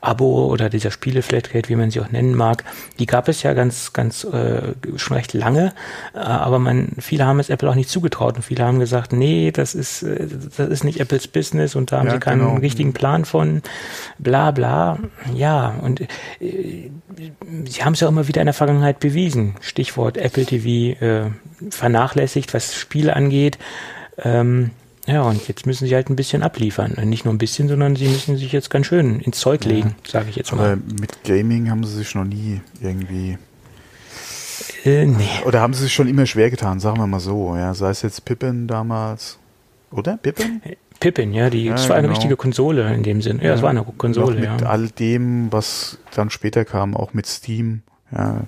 [0.00, 2.64] Spiele-Abo oder dieser Spiele-Flatrate, wie man sie auch nennen mag,
[2.98, 5.72] die gab es ja ganz, ganz äh, schon recht lange,
[6.14, 9.50] äh, aber man, viele haben es Apple auch nicht zugetraut und viele haben gesagt, nee,
[9.50, 10.26] das ist, äh,
[10.56, 12.56] das ist nicht Apples Business und da haben ja, sie keinen genau.
[12.56, 13.62] richtigen Plan von,
[14.18, 14.98] bla bla.
[15.34, 16.90] Ja, und äh,
[17.64, 19.56] sie haben es ja immer wieder in der Vergangenheit bewiesen.
[19.60, 21.30] Stichwort Apple TV, äh,
[21.70, 23.58] vernachlässigt, was Spiele angeht.
[24.18, 24.70] Ähm,
[25.06, 26.96] ja, und jetzt müssen sie halt ein bisschen abliefern.
[27.04, 30.10] Nicht nur ein bisschen, sondern sie müssen sich jetzt ganz schön ins Zeug legen, ja.
[30.10, 30.72] sage ich jetzt mal.
[30.72, 33.38] Aber mit Gaming haben sie sich noch nie irgendwie.
[34.84, 35.28] Äh, nee.
[35.46, 37.56] Oder haben sie sich schon immer schwer getan, sagen wir mal so.
[37.56, 39.38] Ja, sei es jetzt Pippin damals.
[39.90, 40.16] Oder?
[40.18, 40.60] Pippin?
[41.00, 42.08] Pippin, ja, die, ja, das war genau.
[42.08, 43.40] eine richtige Konsole in dem Sinn.
[43.42, 44.52] Ja, es war eine Konsole, mit ja.
[44.52, 47.82] Mit all dem, was dann später kam, auch mit Steam.
[48.12, 48.42] Ja,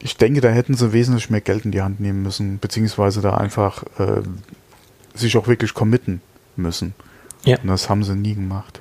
[0.00, 3.34] ich denke, da hätten sie wesentlich mehr Geld in die Hand nehmen müssen, beziehungsweise da
[3.34, 4.22] einfach äh,
[5.18, 6.20] sich auch wirklich committen
[6.56, 6.94] müssen.
[7.44, 7.58] Ja.
[7.58, 8.80] Und das haben sie nie gemacht.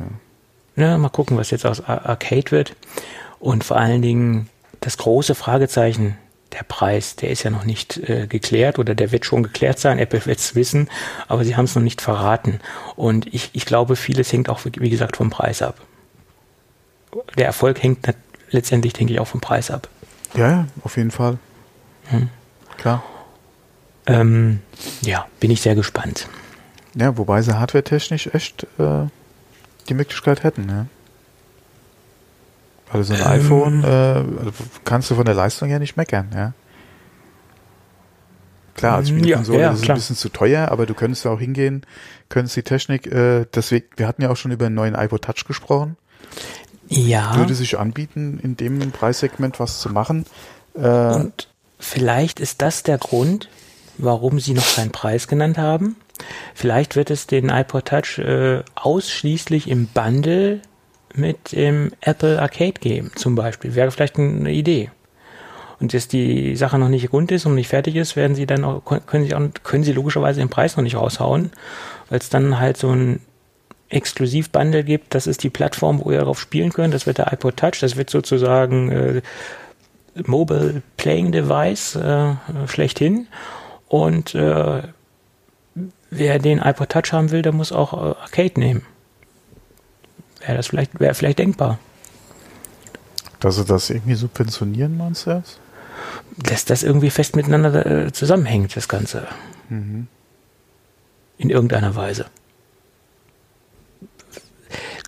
[0.76, 0.84] Ja.
[0.84, 2.76] ja, mal gucken, was jetzt aus Arcade wird.
[3.40, 6.18] Und vor allen Dingen das große Fragezeichen,
[6.54, 10.00] der Preis, der ist ja noch nicht äh, geklärt oder der wird schon geklärt sein.
[10.00, 10.90] Apple wird es wissen,
[11.28, 12.60] aber sie haben es noch nicht verraten.
[12.96, 15.80] Und ich, ich glaube, vieles hängt auch, wie gesagt, vom Preis ab.
[17.38, 18.08] der Erfolg hängt
[18.50, 19.90] letztendlich, denke ich, auch vom Preis ab.
[20.36, 21.38] Ja, ja, auf jeden Fall.
[22.06, 22.30] Hm.
[22.78, 23.04] Klar.
[24.08, 24.62] Ähm,
[25.02, 26.28] ja, bin ich sehr gespannt.
[26.96, 29.06] Ja, wobei sie hardware-technisch echt äh,
[29.90, 30.86] die Möglichkeit hätten, ja.
[32.90, 34.24] Also so ein ähm, iPhone äh,
[34.86, 36.54] kannst du von der Leistung her nicht meckern, ja.
[38.76, 41.32] Klar, als Spielkonsole ja, ja, ist es ein bisschen zu teuer, aber du könntest da
[41.32, 41.84] auch hingehen,
[42.30, 45.46] könntest die Technik, äh, deswegen, wir hatten ja auch schon über einen neuen iPod Touch
[45.46, 45.98] gesprochen.
[46.88, 47.36] Ja.
[47.36, 50.26] Würde sich anbieten, in dem Preissegment was zu machen.
[50.76, 51.50] Äh, Und
[51.80, 53.50] vielleicht ist das der Grund,
[53.98, 55.96] warum sie noch keinen Preis genannt haben.
[56.54, 60.62] Vielleicht wird es den iPod Touch äh, ausschließlich im Bundle
[61.14, 63.76] mit dem Apple Arcade geben, zum Beispiel.
[63.76, 64.92] Wäre vielleicht eine Idee.
[65.80, 68.64] Und dass die Sache noch nicht rund ist und nicht fertig ist, werden sie dann
[68.64, 71.52] auch, können sie, auch, können sie logischerweise den Preis noch nicht raushauen,
[72.10, 73.20] weil es dann halt so ein
[73.90, 75.14] Exklusiv-Bundle gibt.
[75.14, 76.94] Das ist die Plattform, wo ihr darauf spielen könnt.
[76.94, 77.80] Das wird der iPod Touch.
[77.80, 79.22] Das wird sozusagen äh,
[80.26, 82.34] Mobile Playing Device äh,
[82.68, 83.28] schlechthin.
[83.88, 84.84] Und äh,
[86.10, 88.86] wer den iPod Touch haben will, der muss auch äh, Arcade nehmen.
[90.42, 91.80] Wäre das vielleicht, wäre vielleicht denkbar.
[93.40, 95.60] Dass sie das irgendwie subventionieren, meinst du das?
[96.38, 99.28] Dass das irgendwie fest miteinander äh, zusammenhängt, das Ganze.
[99.70, 100.08] Mhm.
[101.38, 102.26] In irgendeiner Weise.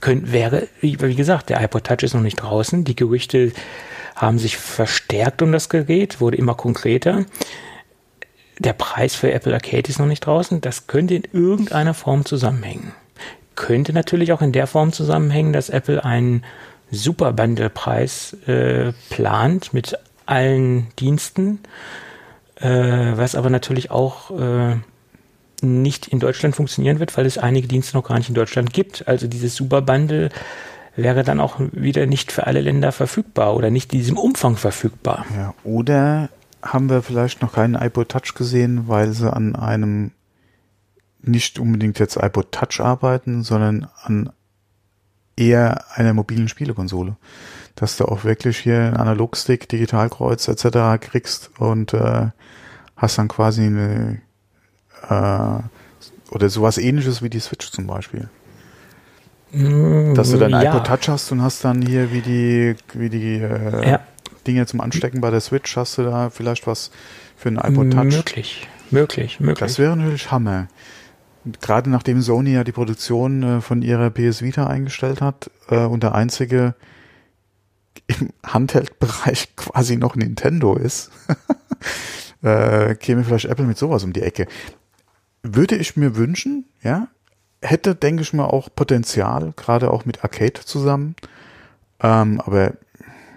[0.02, 2.86] Könnt, wäre, wie, wie gesagt, der iPod Touch ist noch nicht draußen.
[2.86, 3.52] Die Gerüchte
[4.16, 7.26] haben sich verstärkt um das Gerät, wurde immer konkreter
[8.60, 10.62] der Preis für Apple Arcade ist noch nicht draußen.
[10.62, 12.94] Das könnte in irgendeiner Form zusammenhängen.
[13.56, 16.44] Könnte natürlich auch in der Form zusammenhängen, dass Apple einen
[16.92, 21.60] Super Bundle Preis äh, plant mit allen Diensten,
[22.60, 24.78] äh, was aber natürlich auch äh,
[25.62, 29.08] nicht in Deutschland funktionieren wird, weil es einige Dienste noch gar nicht in Deutschland gibt.
[29.08, 30.30] Also dieses Super Bundle
[30.96, 35.26] wäre dann auch wieder nicht für alle Länder verfügbar oder nicht in diesem Umfang verfügbar.
[35.36, 36.30] Ja, oder
[36.62, 40.12] haben wir vielleicht noch keinen iPod Touch gesehen, weil sie an einem
[41.22, 44.32] nicht unbedingt jetzt iPod Touch arbeiten, sondern an
[45.36, 47.16] eher einer mobilen Spielekonsole.
[47.76, 51.00] Dass du auch wirklich hier einen Analogstick, Digitalkreuz etc.
[51.00, 52.28] kriegst und äh,
[52.98, 54.22] hast dann quasi eine
[55.08, 55.64] äh,
[56.32, 58.30] oder sowas ähnliches wie die Switch zum Beispiel.
[59.52, 60.64] Mm, Dass du dein ja.
[60.64, 64.00] iPod Touch hast und hast dann hier wie die, wie die äh, ja.
[64.50, 66.90] Dinge zum Anstecken bei der Switch, hast du da vielleicht was
[67.38, 68.04] für einen iPod Touch?
[68.04, 69.60] Möglich, möglich, möglich.
[69.60, 70.68] Das wäre natürlich Hammer.
[71.62, 76.02] Gerade nachdem Sony ja die Produktion äh, von ihrer PS Vita eingestellt hat äh, und
[76.02, 76.74] der einzige
[78.08, 81.12] im Handheld-Bereich quasi noch Nintendo ist,
[82.42, 84.48] äh, käme vielleicht Apple mit sowas um die Ecke.
[85.44, 87.08] Würde ich mir wünschen, ja,
[87.62, 91.16] hätte, denke ich mal, auch Potenzial, gerade auch mit Arcade zusammen.
[92.02, 92.74] Ähm, aber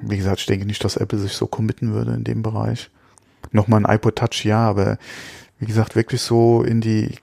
[0.03, 2.91] wie gesagt, ich denke nicht, dass Apple sich so committen würde in dem Bereich.
[3.51, 4.99] Nochmal ein iPod Touch, ja, aber
[5.59, 7.17] wie gesagt, wirklich so in die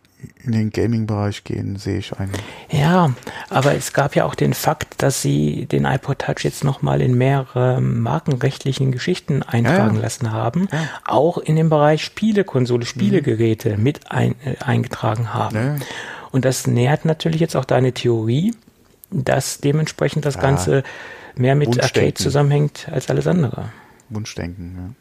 [0.44, 2.44] in den Gaming-Bereich gehen, sehe ich eigentlich.
[2.70, 3.14] Ja,
[3.50, 7.18] aber es gab ja auch den Fakt, dass sie den iPod Touch jetzt nochmal in
[7.18, 10.90] mehrere markenrechtlichen Geschichten eintragen ja, lassen haben, ja.
[11.06, 13.84] auch in dem Bereich Spielekonsole, Spielegeräte mhm.
[13.84, 15.56] mit ein, äh, eingetragen haben.
[15.56, 15.76] Ja.
[16.32, 18.54] Und das nähert natürlich jetzt auch deine Theorie,
[19.12, 20.84] dass dementsprechend das Ganze
[21.40, 23.70] mehr mit Arcade zusammenhängt als alles andere.
[24.10, 24.96] Wunschdenken, ja.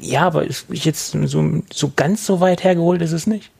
[0.00, 3.50] Ja, aber ist jetzt so, so ganz so weit hergeholt ist es nicht.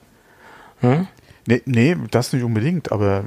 [0.81, 1.09] Hm?
[1.47, 3.25] Nee, nee, das nicht unbedingt, aber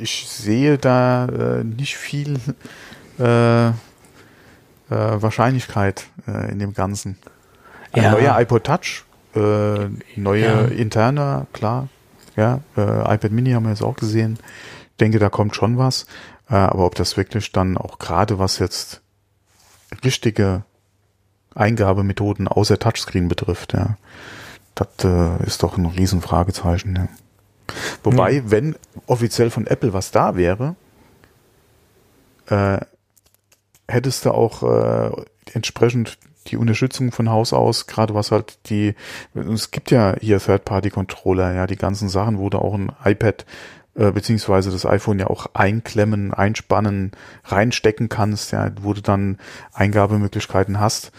[0.00, 2.38] ich sehe da äh, nicht viel
[3.18, 3.72] äh, äh,
[4.88, 7.18] Wahrscheinlichkeit äh, in dem Ganzen.
[7.92, 8.10] Ein ja.
[8.12, 10.64] neuer iPod Touch, äh, neue ja.
[10.66, 11.88] interne, klar.
[12.36, 14.38] Ja, äh, iPad Mini haben wir jetzt auch gesehen.
[14.90, 16.06] Ich denke, da kommt schon was.
[16.46, 19.02] Aber ob das wirklich dann auch gerade was jetzt
[20.04, 20.64] richtige
[21.54, 23.96] Eingabemethoden außer Touchscreen betrifft, ja,
[24.74, 26.96] das äh, ist doch ein Riesenfragezeichen.
[26.96, 27.08] Ja.
[28.04, 28.50] Wobei, mhm.
[28.50, 28.76] wenn
[29.06, 30.76] offiziell von Apple was da wäre,
[32.46, 32.78] äh,
[33.88, 35.10] hättest du auch äh,
[35.52, 36.18] entsprechend
[36.48, 38.94] die Unterstützung von Haus aus, gerade was halt die,
[39.34, 43.44] es gibt ja hier Third-Party-Controller, ja, die ganzen Sachen, wo du auch ein iPad
[43.96, 47.12] äh, beziehungsweise das iPhone ja auch einklemmen, einspannen,
[47.44, 49.38] reinstecken kannst, ja, wo du dann
[49.72, 51.12] Eingabemöglichkeiten hast.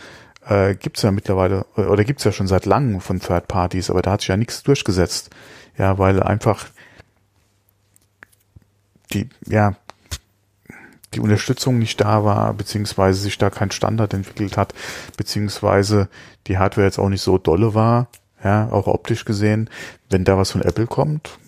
[0.48, 4.12] Äh, gibt's ja mittlerweile, oder gibt's ja schon seit langem von Third Parties, aber da
[4.12, 5.32] hat sich ja nichts durchgesetzt.
[5.78, 6.68] Ja, weil einfach
[9.14, 9.76] die, ja,
[11.14, 14.74] die Unterstützung nicht da war, beziehungsweise sich da kein Standard entwickelt hat,
[15.18, 16.10] beziehungsweise
[16.48, 18.08] die Hardware jetzt auch nicht so dolle war,
[18.44, 19.70] ja, auch optisch gesehen.
[20.10, 21.40] Wenn da was von Apple kommt,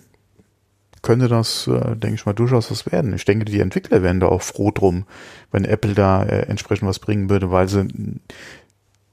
[1.02, 3.14] könnte das, äh, denke ich mal, durchaus was werden.
[3.14, 5.04] Ich denke, die Entwickler wären da auch froh drum,
[5.50, 7.88] wenn Apple da äh, entsprechend was bringen würde, weil sie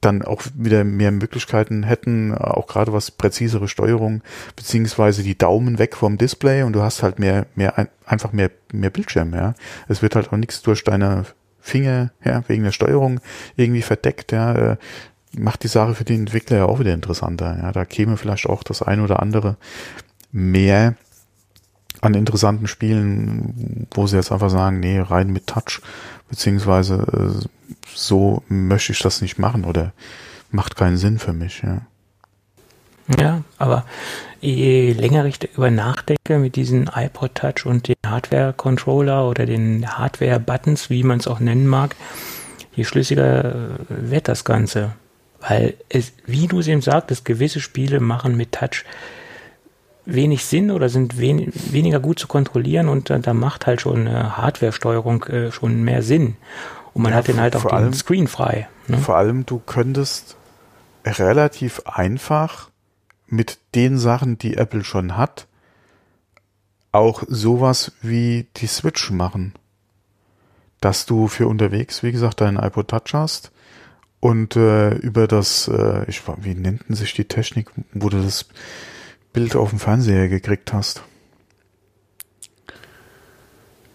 [0.02, 4.22] dann auch wieder mehr Möglichkeiten hätten, auch gerade was präzisere Steuerung,
[4.56, 8.92] beziehungsweise die Daumen weg vom Display und du hast halt mehr, mehr, einfach mehr, mehr
[8.92, 9.56] Bildschirm, ja.
[9.88, 11.26] Es wird halt auch nichts durch deine
[11.60, 13.20] Finger, ja, wegen der Steuerung
[13.56, 14.54] irgendwie verdeckt, ja.
[14.54, 14.78] Äh,
[15.38, 17.72] macht die Sache für den Entwickler ja auch wieder interessanter, ja.
[17.72, 19.58] Da käme vielleicht auch das eine oder andere
[20.32, 20.96] mehr
[22.02, 25.82] an interessanten Spielen, wo sie jetzt einfach sagen, nee, rein mit Touch,
[26.30, 27.48] beziehungsweise äh,
[27.94, 29.94] so möchte ich das nicht machen oder
[30.52, 31.82] macht keinen Sinn für mich, ja.
[33.18, 33.86] Ja, aber
[34.42, 40.90] je länger ich darüber nachdenke mit diesen iPod Touch und den Hardware-Controller oder den Hardware-Buttons,
[40.90, 41.96] wie man es auch nennen mag,
[42.76, 44.94] je schlüssiger äh, wird das Ganze.
[45.40, 48.84] Weil es, wie du es eben sagtest, gewisse Spiele machen mit Touch
[50.08, 54.08] wenig Sinn oder sind wen, weniger gut zu kontrollieren und da, da macht halt schon
[54.08, 56.38] eine Hardware-Steuerung äh, schon mehr Sinn.
[56.94, 58.68] Und man ja, hat den halt auch den allem, Screen frei.
[58.88, 58.98] Ne?
[58.98, 60.38] Vor allem, du könntest
[61.06, 62.70] relativ einfach
[63.28, 65.48] mit den Sachen, die Apple schon hat,
[66.92, 69.54] auch sowas wie die Switch machen.
[70.80, 73.52] Dass du für unterwegs, wie gesagt, deinen iPod Touch hast
[74.20, 78.48] und äh, über das, äh, ich wie nennt sich die Technik, wo du das
[79.34, 81.04] Bild auf dem Fernseher gekriegt hast.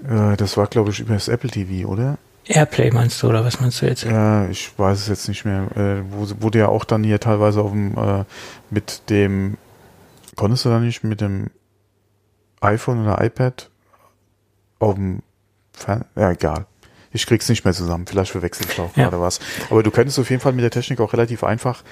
[0.08, 2.18] Äh, das war, glaube ich, über das Apple TV, oder?
[2.44, 4.02] Airplay meinst du, oder was meinst du jetzt?
[4.02, 5.68] Ja, ich weiß es jetzt nicht mehr.
[5.76, 8.24] Äh, wo, du ja auch dann hier teilweise auf dem, äh,
[8.70, 9.56] mit dem,
[10.34, 11.50] konntest du da nicht mit dem
[12.60, 13.70] iPhone oder iPad
[14.78, 15.22] auf dem
[15.72, 16.66] Fern ja, egal.
[17.12, 18.06] Ich krieg's nicht mehr zusammen.
[18.06, 19.04] Vielleicht verwechsel ich auch ja.
[19.04, 19.38] gerade was.
[19.68, 21.82] Aber du könntest auf jeden Fall mit der Technik auch relativ einfach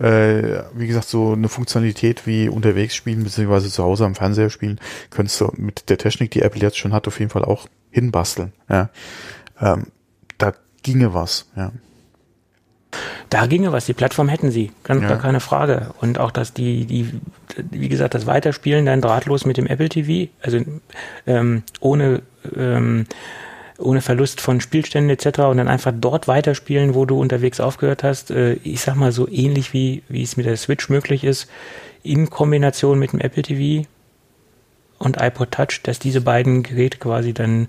[0.00, 4.80] äh, wie gesagt, so eine Funktionalität wie unterwegs spielen, beziehungsweise zu Hause am Fernseher spielen,
[5.10, 8.52] könntest du mit der Technik, die Apple jetzt schon hat, auf jeden Fall auch hinbasteln.
[8.68, 8.90] Ja.
[9.60, 9.88] Ähm,
[10.38, 11.72] da ginge was, ja.
[13.28, 15.16] Da ginge was, die Plattform hätten sie, ganz ja.
[15.16, 15.90] keine Frage.
[16.00, 17.20] Und auch, dass die, die,
[17.70, 20.60] wie gesagt, das Weiterspielen dann drahtlos mit dem Apple TV, also
[21.26, 22.22] ähm, ohne
[22.56, 23.04] ähm,
[23.78, 25.40] ohne Verlust von Spielständen etc.
[25.40, 28.30] und dann einfach dort weiterspielen, wo du unterwegs aufgehört hast.
[28.30, 31.48] Äh, ich sag mal so ähnlich wie, wie es mit der Switch möglich ist,
[32.02, 33.88] in Kombination mit dem Apple TV
[34.98, 37.68] und iPod Touch, dass diese beiden Geräte quasi dann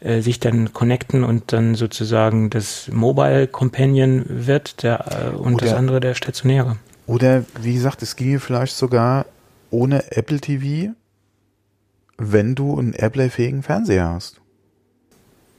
[0.00, 5.66] äh, sich dann connecten und dann sozusagen das Mobile Companion wird der, äh, und oder,
[5.66, 6.76] das andere der stationäre.
[7.06, 9.26] Oder wie gesagt, es ginge vielleicht sogar
[9.70, 10.92] ohne Apple TV,
[12.16, 14.41] wenn du einen Airplay-fähigen Fernseher hast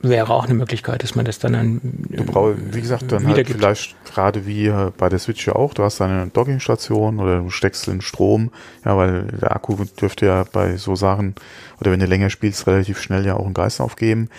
[0.03, 1.81] wäre auch eine Möglichkeit, dass man das dann an.
[2.09, 5.83] Du brauchst, wie gesagt, dann halt vielleicht gerade wie bei der Switch ja auch, du
[5.83, 8.51] hast eine Dockingstation oder du steckst in Strom,
[8.85, 11.35] ja, weil der Akku dürfte ja bei so Sachen,
[11.79, 14.29] oder wenn du länger spielst, relativ schnell ja auch einen Geist aufgeben.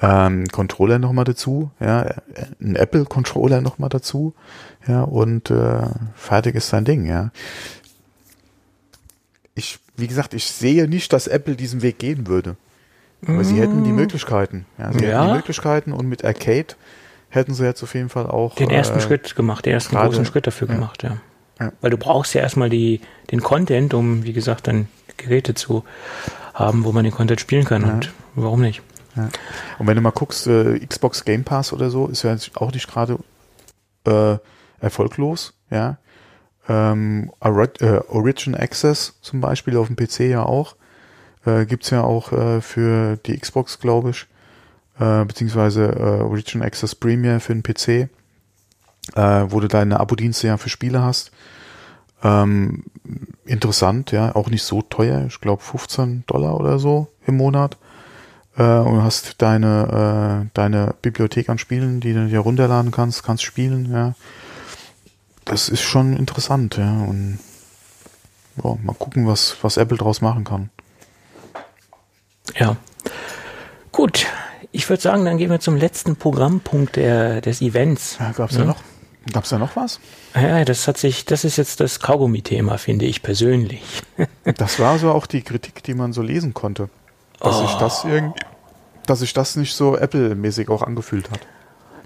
[0.00, 2.06] Ähm, Controller nochmal dazu, ja,
[2.60, 4.32] ein Apple-Controller nochmal dazu,
[4.86, 7.32] ja, und äh, fertig ist dein Ding, ja.
[9.56, 12.56] Ich, wie gesagt, ich sehe nicht, dass Apple diesen Weg gehen würde.
[13.26, 13.96] Aber sie hätten die mm.
[13.96, 14.66] Möglichkeiten.
[14.78, 15.20] Ja, sie ja.
[15.20, 16.74] hätten die Möglichkeiten und mit Arcade
[17.30, 18.54] hätten sie jetzt auf jeden Fall auch.
[18.54, 20.74] Den ersten äh, Schritt gemacht, den ersten grade, großen Schritt dafür ja.
[20.74, 21.16] gemacht, ja.
[21.60, 21.72] ja.
[21.80, 23.00] Weil du brauchst ja erstmal die,
[23.30, 25.84] den Content, um, wie gesagt, dann Geräte zu
[26.54, 27.84] haben, wo man den Content spielen kann.
[27.84, 28.82] Und warum nicht?
[29.78, 32.88] Und wenn du mal guckst, äh, Xbox Game Pass oder so, ist ja auch nicht
[32.88, 33.18] gerade
[34.06, 34.38] äh,
[34.80, 35.98] erfolglos, ja.
[36.68, 40.76] Ähm, äh, Origin Access zum Beispiel auf dem PC ja auch.
[41.48, 44.26] Äh, Gibt ja auch äh, für die Xbox, glaube ich,
[44.98, 50.56] äh, beziehungsweise äh, Origin Access Premier für den PC, äh, wo du deine Abo-Dienste ja
[50.56, 51.30] für Spiele hast.
[52.22, 52.84] Ähm,
[53.44, 57.76] interessant, ja, auch nicht so teuer, ich glaube 15 Dollar oder so im Monat.
[58.56, 63.44] Äh, und hast deine, äh, deine Bibliothek an Spielen, die du dir runterladen kannst, kannst
[63.44, 64.14] spielen, ja.
[65.44, 66.90] Das ist schon interessant, ja.
[66.90, 67.38] Und
[68.62, 70.70] ja, mal gucken, was, was Apple draus machen kann.
[72.56, 72.76] Ja.
[73.92, 74.26] Gut,
[74.72, 78.16] ich würde sagen, dann gehen wir zum letzten Programmpunkt der, des Events.
[78.20, 78.62] Ja, Gab es ja.
[78.62, 78.82] da noch?
[79.32, 80.00] Gab's da noch was?
[80.34, 83.82] Ja, das hat sich, das ist jetzt das Kaugummi-Thema, finde ich persönlich.
[84.56, 86.88] das war so auch die Kritik, die man so lesen konnte.
[87.40, 87.66] Dass oh.
[87.66, 88.40] sich das irgendwie,
[89.06, 91.40] dass sich das nicht so Apple-mäßig auch angefühlt hat.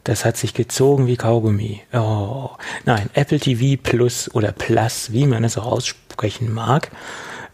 [0.04, 1.82] Das hat sich gezogen wie Kaugummi.
[1.92, 2.50] Oh.
[2.84, 6.90] Nein, Apple TV Plus oder Plus, wie man es auch aussprechen mag.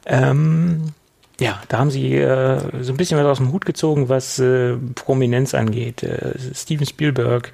[0.07, 0.95] Ähm,
[1.41, 4.76] ja, da haben sie äh, so ein bisschen was aus dem Hut gezogen, was äh,
[4.95, 6.03] Prominenz angeht.
[6.03, 7.53] Äh, Steven Spielberg,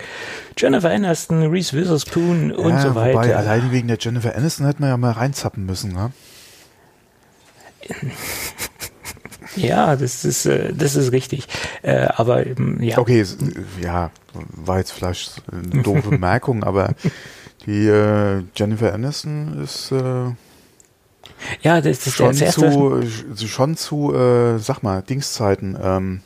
[0.56, 3.14] Jennifer Aniston, Reese Witherspoon ja, und so weiter.
[3.14, 6.12] Wobei, allein wegen der Jennifer Aniston hätte man ja mal reinzappen müssen, ne?
[9.56, 11.46] Ja, das ist, äh, das ist richtig.
[11.82, 12.98] Äh, aber ähm, ja.
[12.98, 13.24] Okay,
[13.80, 16.94] ja, war jetzt vielleicht eine doofe Bemerkung, aber
[17.66, 20.32] die äh, Jennifer Aniston ist äh,
[21.62, 23.02] ja, das ist schon das zu,
[23.46, 25.76] schon zu, äh, sag mal, Dingszeiten.
[25.82, 26.20] Ähm,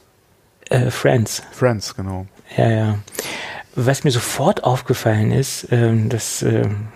[0.71, 1.43] äh, Friends.
[1.53, 2.27] Friends, genau.
[2.57, 2.99] Ja, ja.
[3.75, 6.89] Was mir sofort aufgefallen ist, ähm, dass ähm,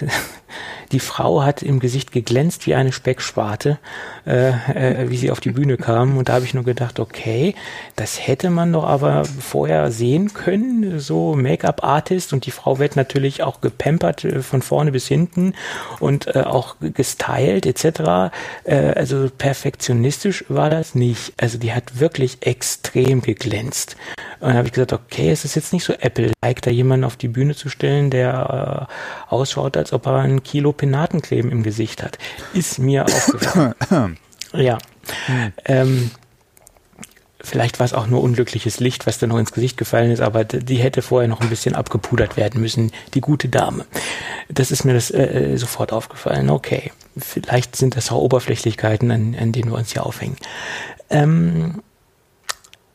[0.92, 3.78] die Frau hat im Gesicht geglänzt wie eine Speckschwarte,
[4.26, 6.16] äh, äh, wie sie auf die Bühne kam.
[6.18, 7.54] Und da habe ich nur gedacht, okay,
[7.96, 12.32] das hätte man doch aber vorher sehen können, so Make-up-Artist.
[12.32, 15.54] Und die Frau wird natürlich auch gepampert äh, von vorne bis hinten
[16.00, 18.32] und äh, auch gestylt etc.
[18.64, 21.32] Äh, also perfektionistisch war das nicht.
[21.40, 23.96] Also die hat wirklich extrem geglänzt.
[24.40, 27.16] Und dann habe ich gesagt, okay, es ist jetzt nicht so Apple-like, da jemanden auf
[27.16, 32.02] die Bühne zu stellen, der äh, ausschaut, als ob er ein Kilo Penatenkleben im Gesicht
[32.02, 32.18] hat.
[32.54, 33.74] Ist mir aufgefallen.
[34.52, 34.78] ja.
[35.26, 35.52] Hm.
[35.64, 36.10] Ähm,
[37.44, 40.44] Vielleicht war es auch nur unglückliches Licht, was da noch ins Gesicht gefallen ist, aber
[40.44, 43.84] die hätte vorher noch ein bisschen abgepudert werden müssen, die gute Dame.
[44.48, 46.50] Das ist mir das äh, äh sofort aufgefallen.
[46.50, 50.36] Okay, vielleicht sind das auch Oberflächlichkeiten, an, an denen wir uns hier aufhängen.
[51.10, 51.82] Ähm,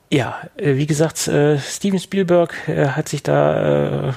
[0.10, 4.16] ja, äh, wie gesagt, äh, Steven Spielberg äh, hat sich da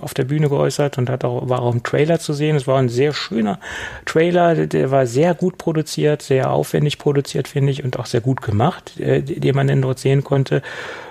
[0.00, 2.56] auf der Bühne geäußert und hat auch, war auch im Trailer zu sehen.
[2.56, 3.60] Es war ein sehr schöner
[4.06, 8.42] Trailer, der war sehr gut produziert, sehr aufwendig produziert, finde ich, und auch sehr gut
[8.42, 10.62] gemacht, den man denn dort sehen konnte.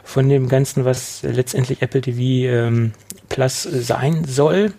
[0.04, 2.20] Von dem Ganzen, was letztendlich Apple TV
[2.54, 2.92] ähm,
[3.30, 4.74] Plus sein soll.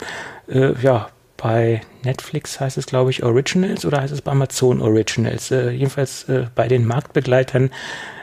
[0.48, 5.48] Ja, bei Netflix heißt es, glaube ich, Originals oder heißt es bei Amazon Originals?
[5.50, 7.70] jedenfalls bei den Marktbegleitern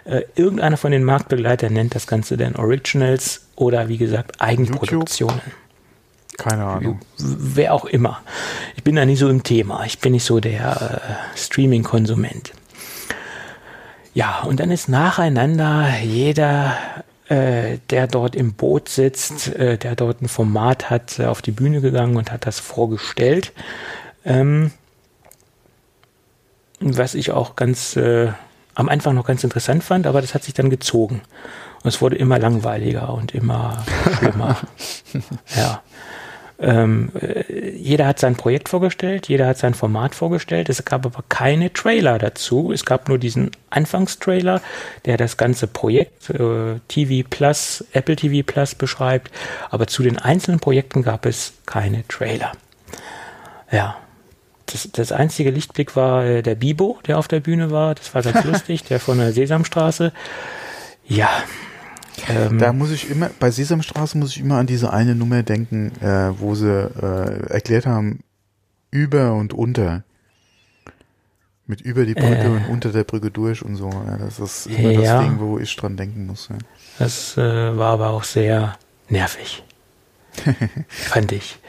[0.05, 5.35] äh, irgendeiner von den Marktbegleitern nennt das Ganze dann Originals oder wie gesagt Eigenproduktionen.
[5.37, 5.63] YouTube?
[6.37, 6.99] Keine Ahnung.
[7.17, 8.21] Wer auch immer.
[8.75, 9.85] Ich bin da nicht so im Thema.
[9.85, 11.03] Ich bin nicht so der
[11.35, 12.53] äh, Streaming-Konsument.
[14.13, 16.75] Ja, und dann ist nacheinander jeder,
[17.29, 21.81] äh, der dort im Boot sitzt, äh, der dort ein Format hat, auf die Bühne
[21.81, 23.53] gegangen und hat das vorgestellt.
[24.25, 24.71] Ähm,
[26.79, 28.33] was ich auch ganz äh,
[28.75, 31.21] am Anfang noch ganz interessant fand, aber das hat sich dann gezogen.
[31.83, 33.83] Und es wurde immer langweiliger und immer
[34.17, 34.57] schlimmer.
[35.55, 35.81] ja.
[36.59, 40.69] Ähm, äh, jeder hat sein Projekt vorgestellt, jeder hat sein Format vorgestellt.
[40.69, 42.71] Es gab aber keine Trailer dazu.
[42.71, 44.61] Es gab nur diesen Anfangstrailer,
[45.05, 49.31] der das ganze Projekt äh, TV Plus, Apple TV Plus beschreibt.
[49.71, 52.53] Aber zu den einzelnen Projekten gab es keine Trailer.
[53.69, 53.97] Ja,
[54.65, 57.95] das, das einzige Lichtblick war äh, der Bibo, der auf der Bühne war.
[57.95, 60.11] Das war ganz lustig, der von der Sesamstraße.
[61.05, 61.29] Ja.
[62.29, 65.91] Ähm, da muss ich immer, bei Sesamstraße muss ich immer an diese eine Nummer denken,
[66.01, 68.23] äh, wo sie äh, erklärt haben,
[68.91, 70.03] über und unter.
[71.65, 73.89] Mit über die Brücke äh, und unter der Brücke durch und so.
[73.89, 76.49] Ja, das ist immer ja, das Ding, wo ich dran denken muss.
[76.49, 76.57] Ja.
[76.99, 78.77] Das äh, war aber auch sehr
[79.09, 79.63] nervig.
[80.87, 81.59] fand ich.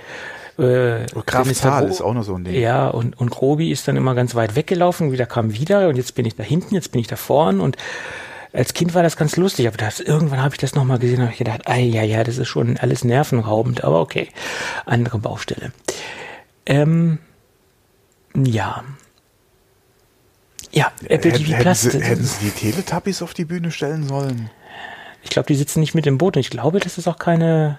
[0.59, 2.55] Äh, Kraftzahl ist auch noch so ein Ding.
[2.55, 6.15] Ja, und, und Grobi ist dann immer ganz weit weggelaufen, wieder kam wieder und jetzt
[6.15, 7.77] bin ich da hinten, jetzt bin ich da vorn und
[8.53, 11.23] als Kind war das ganz lustig, aber das, irgendwann habe ich das nochmal gesehen und
[11.23, 14.29] habe ich gedacht, ah, ja, ja, das ist schon alles nervenraubend, aber okay,
[14.87, 15.73] andere Baustelle.
[16.65, 17.19] Ähm,
[18.37, 18.85] ja.
[20.71, 21.83] Ja, Apple TV hätten Plus.
[21.83, 24.51] Sie, hätten Sie die Teletubbies auf die Bühne stellen sollen?
[25.23, 27.79] Ich glaube, die sitzen nicht mit im Boot und ich glaube, das ist auch keine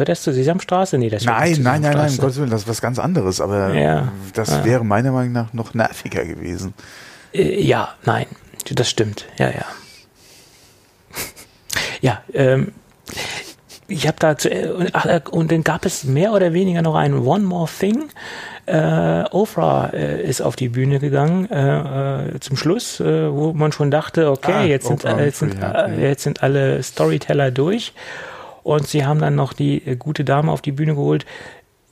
[0.00, 0.96] Hört das zur Sesamstraße?
[0.96, 4.10] Nee, das Nein, nein, nein, nein, Gottes Willen, das ist was ganz anderes, aber ja,
[4.32, 4.64] das ja.
[4.64, 6.72] wäre meiner Meinung nach noch nerviger gewesen.
[7.34, 8.24] Äh, ja, nein,
[8.72, 9.66] das stimmt, ja, ja.
[12.00, 12.72] ja, ähm,
[13.88, 16.94] ich habe da zu, äh, ach, äh, und dann gab es mehr oder weniger noch
[16.94, 18.08] ein One More Thing.
[18.64, 24.30] Äh, Ofra äh, ist auf die Bühne gegangen äh, zum Schluss, wo man schon dachte,
[24.30, 27.92] okay, ah, jetzt, sind, jetzt, sind, äh, jetzt sind alle Storyteller durch.
[28.62, 31.26] Und sie haben dann noch die äh, gute Dame auf die Bühne geholt,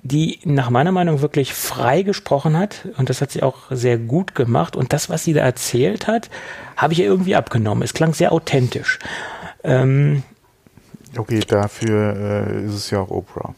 [0.03, 2.89] die nach meiner Meinung wirklich frei gesprochen hat.
[2.97, 4.77] Und das hat sie auch sehr gut gemacht.
[4.77, 6.31] Und das, was sie da erzählt hat,
[6.77, 7.83] habe ich ihr irgendwie abgenommen.
[7.83, 8.99] Es klang sehr authentisch.
[9.65, 10.23] Ähm,
[11.17, 13.55] okay, dafür äh, ist es ja auch Oprah.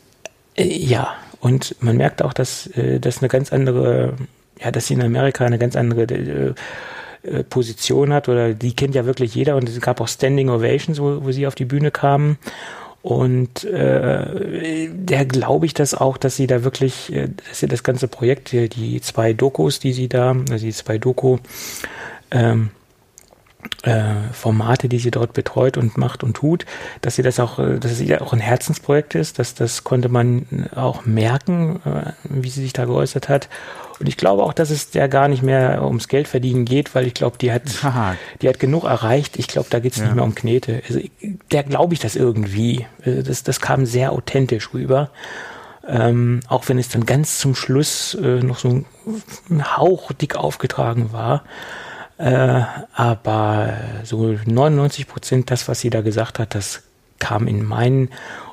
[0.56, 4.14] Äh, ja, und man merkt auch, dass äh, das eine ganz andere,
[4.58, 6.54] ja, dass sie in Amerika eine ganz andere äh,
[7.22, 11.00] äh, Position hat oder die kennt ja wirklich jeder und es gab auch Standing Ovations,
[11.00, 12.38] wo, wo sie auf die Bühne kamen
[13.02, 17.82] und äh, der glaube ich das auch, dass sie da wirklich, äh, dass sie das
[17.82, 21.38] ganze Projekt, die, die zwei Dokus, die sie da, also die zwei Doku,
[22.30, 22.70] ähm,
[23.82, 26.66] äh, Formate, die sie dort betreut und macht und tut,
[27.00, 30.08] dass sie das auch, äh, dass es ihr auch ein Herzensprojekt ist, dass das konnte
[30.08, 33.48] man auch merken, äh, wie sie sich da geäußert hat.
[34.00, 37.06] Und ich glaube auch, dass es der gar nicht mehr ums Geld verdienen geht, weil
[37.06, 37.62] ich glaube, die hat,
[38.40, 39.38] die hat genug erreicht.
[39.38, 40.06] Ich glaube, da geht es Ja.
[40.06, 40.82] nicht mehr um Knete.
[40.88, 41.00] Also,
[41.52, 42.86] der glaube ich das irgendwie.
[43.04, 45.10] Also Das, das kam sehr authentisch rüber.
[45.86, 48.84] Ähm, auch wenn es dann ganz zum Schluss äh, noch so ein,
[49.50, 51.44] ein Hauch dick aufgetragen war.
[52.16, 52.62] Äh,
[52.94, 53.74] aber
[54.04, 56.82] so 99 Prozent das, was sie da gesagt hat, das
[57.18, 58.08] kam in meinen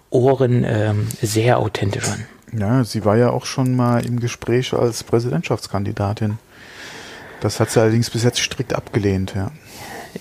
[0.10, 2.26] Ohren ähm, sehr authentisch an.
[2.52, 6.40] Ja, sie war ja auch schon mal im Gespräch als Präsidentschaftskandidatin.
[7.42, 9.52] Das hat sie allerdings bis jetzt strikt abgelehnt, ja.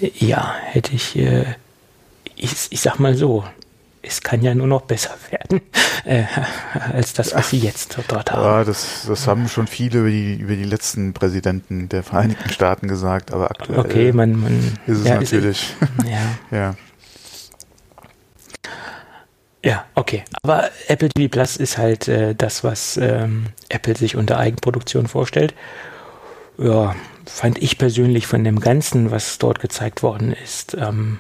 [0.01, 1.45] Ja, hätte ich, äh,
[2.35, 3.45] ich, ich sag mal so,
[4.03, 5.61] es kann ja nur noch besser werden
[6.05, 6.25] äh,
[6.93, 8.43] als das, was sie jetzt dort haben.
[8.43, 12.89] Ja, das, das haben schon viele über die, über die letzten Präsidenten der Vereinigten Staaten
[12.89, 15.75] gesagt, aber aktuell Okay, man, man ist es ja, natürlich.
[16.05, 16.21] ja,
[16.57, 16.75] ja.
[19.65, 20.25] Ja, okay.
[20.43, 25.55] Aber Apple TV Plus ist halt äh, das, was ähm, Apple sich unter Eigenproduktion vorstellt.
[26.59, 26.95] Ja,
[27.27, 31.19] fand ich persönlich von dem Ganzen, was dort gezeigt worden ist, ähm,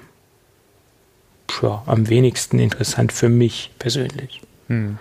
[1.62, 4.40] ja, am wenigsten interessant für mich persönlich.
[4.68, 4.98] Hm.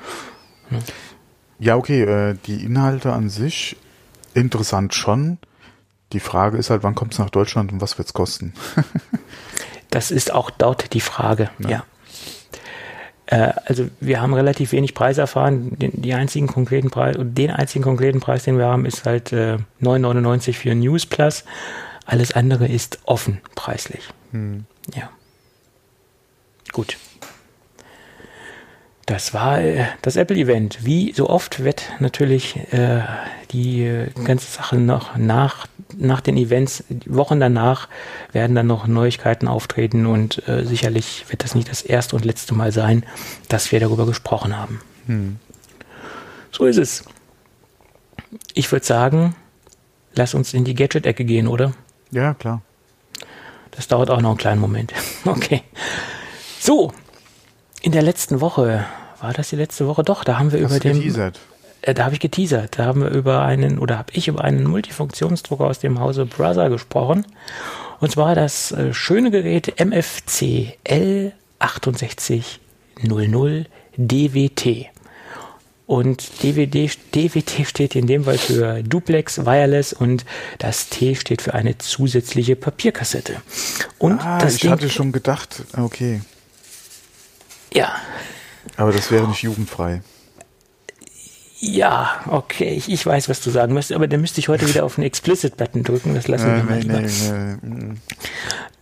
[1.60, 3.78] Ja, okay, äh, die Inhalte an sich
[4.34, 5.38] interessant schon.
[6.14, 8.54] Die Frage ist halt, wann kommt es nach Deutschland und was wird es kosten?
[9.92, 11.70] Das ist auch dort die Frage, Ja.
[11.70, 11.86] ja.
[13.28, 15.78] Äh, also wir haben relativ wenig Preis erfahren.
[15.80, 19.58] Den, die einzigen konkreten Preis, den einzigen konkreten Preis, den wir haben, ist halt äh,
[19.82, 21.44] 9,99 für News Plus.
[22.06, 24.04] Alles andere ist offen preislich.
[24.32, 24.66] Hm.
[24.94, 25.10] Ja.
[26.72, 26.98] Gut.
[29.06, 30.84] Das war äh, das Apple-Event.
[30.84, 33.02] Wie so oft wird natürlich äh,
[33.52, 35.68] die äh, ganze Sache noch nach,
[35.98, 37.88] nach den Events, Wochen danach,
[38.32, 42.54] werden dann noch Neuigkeiten auftreten und äh, sicherlich wird das nicht das erste und letzte
[42.54, 43.06] Mal sein,
[43.50, 44.82] dass wir darüber gesprochen haben.
[45.06, 45.38] Hm.
[46.52, 47.04] So ist es.
[48.54, 49.36] Ich würde sagen,
[50.14, 51.74] lass uns in die Gadget-Ecke gehen, oder?
[52.12, 52.62] Ja, klar.
[53.72, 54.94] Das dauert auch noch einen kleinen Moment.
[55.26, 55.64] Okay.
[56.60, 56.92] So,
[57.82, 58.86] in der letzten Woche,
[59.22, 60.04] war das die letzte Woche?
[60.04, 60.94] Doch, da haben wir Hast über den.
[60.98, 61.40] geteasert?
[61.82, 62.80] Äh, da habe ich geteasert.
[62.80, 66.70] Da haben wir über einen, oder habe ich über einen Multifunktionsdrucker aus dem Hause Brother
[66.70, 67.26] gesprochen.
[68.00, 73.66] Und zwar das äh, schöne Gerät MFC L6800
[73.98, 74.88] DWT.
[75.88, 80.26] Und DVD, DWT steht in dem Fall für Duplex Wireless und
[80.58, 83.40] das T steht für eine zusätzliche Papierkassette.
[84.00, 86.22] Und Ah, das ich Ding, hatte schon gedacht, okay.
[87.72, 87.94] ja,
[88.78, 90.02] Aber das wäre nicht jugendfrei.
[91.60, 94.84] Ja, okay, ich, ich weiß, was du sagen möchtest, aber dann müsste ich heute wieder
[94.84, 97.02] auf den Explicit-Button drücken, das lassen Äh, wir mal nee, lieber.
[97.66, 97.98] mm.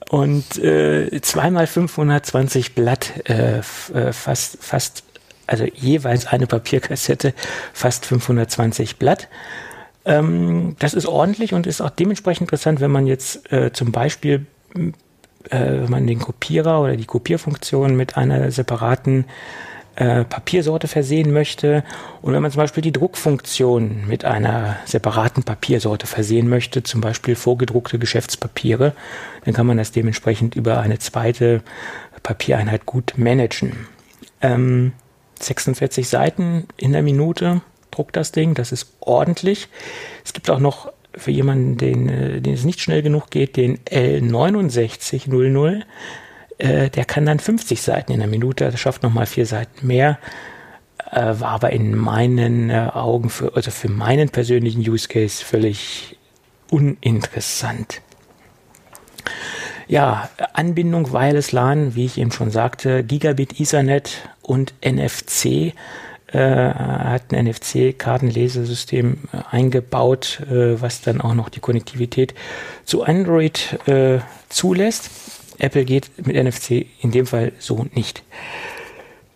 [0.09, 5.03] Und äh, zweimal 520 Blatt, äh, äh, fast, fast,
[5.47, 7.33] also jeweils eine Papierkassette,
[7.73, 9.27] fast 520 Blatt.
[10.05, 14.45] Ähm, das ist ordentlich und ist auch dementsprechend interessant, wenn man jetzt äh, zum Beispiel,
[14.75, 14.81] äh,
[15.49, 19.25] wenn man den Kopierer oder die Kopierfunktion mit einer separaten
[19.95, 21.83] äh, Papiersorte versehen möchte
[22.21, 27.35] und wenn man zum Beispiel die Druckfunktion mit einer separaten Papiersorte versehen möchte, zum Beispiel
[27.35, 28.93] vorgedruckte Geschäftspapiere,
[29.45, 31.61] dann kann man das dementsprechend über eine zweite
[32.23, 33.87] Papiereinheit gut managen.
[34.41, 34.93] Ähm,
[35.39, 39.67] 46 Seiten in der Minute druckt das Ding, das ist ordentlich.
[40.23, 43.77] Es gibt auch noch für jemanden, den, äh, den es nicht schnell genug geht, den
[43.85, 45.83] L6900
[46.57, 50.19] äh, der kann dann 50 Seiten in der Minute, das schafft nochmal vier Seiten mehr.
[51.11, 56.17] Äh, war aber in meinen äh, Augen, für, also für meinen persönlichen Use Case völlig
[56.69, 58.01] uninteressant.
[59.87, 65.73] Ja, Anbindung Wireless LAN, wie ich eben schon sagte, Gigabit Ethernet und NFC
[66.33, 66.39] äh,
[66.73, 72.33] hat ein NFC-Kartenlesesystem äh, eingebaut, was dann auch noch die Konnektivität
[72.85, 75.11] zu Android äh, zulässt.
[75.63, 78.23] Apple geht mit NFC in dem Fall so nicht.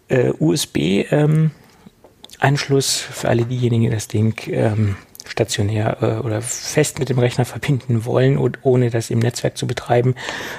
[0.10, 4.96] Äh, USB-Anschluss für alle diejenigen, die das Ding ähm,
[5.30, 9.68] stationär äh, oder fest mit dem Rechner verbinden wollen und ohne das im Netzwerk zu
[9.68, 10.16] betreiben,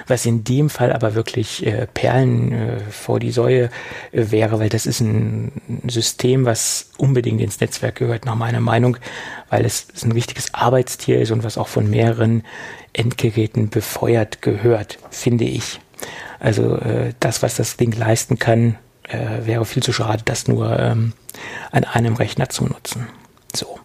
[0.06, 3.70] was in dem Fall aber wirklich äh, Perlen äh, vor die Säue
[4.12, 5.52] äh, wäre, weil das ist ein
[5.86, 8.96] System, was unbedingt ins Netzwerk gehört, nach meiner Meinung,
[9.50, 12.44] weil es, es ein richtiges Arbeitstier ist und was auch von mehreren
[12.98, 15.80] Endgeräten befeuert gehört, finde ich.
[16.40, 20.78] Also äh, das, was das Ding leisten kann, äh, wäre viel zu schade, das nur
[20.78, 21.12] ähm,
[21.72, 23.08] an einem Rechner zu nutzen.
[23.54, 23.78] So.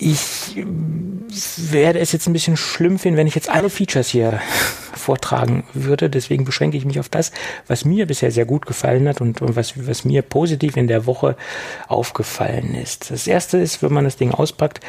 [0.00, 0.64] Ich
[1.70, 4.40] werde es jetzt ein bisschen schlimm finden, wenn ich jetzt alle Features hier
[4.92, 6.10] vortragen würde.
[6.10, 7.32] Deswegen beschränke ich mich auf das,
[7.66, 11.06] was mir bisher sehr gut gefallen hat und, und was, was mir positiv in der
[11.06, 11.36] Woche
[11.88, 13.10] aufgefallen ist.
[13.10, 14.80] Das erste ist, wenn man das Ding auspackt,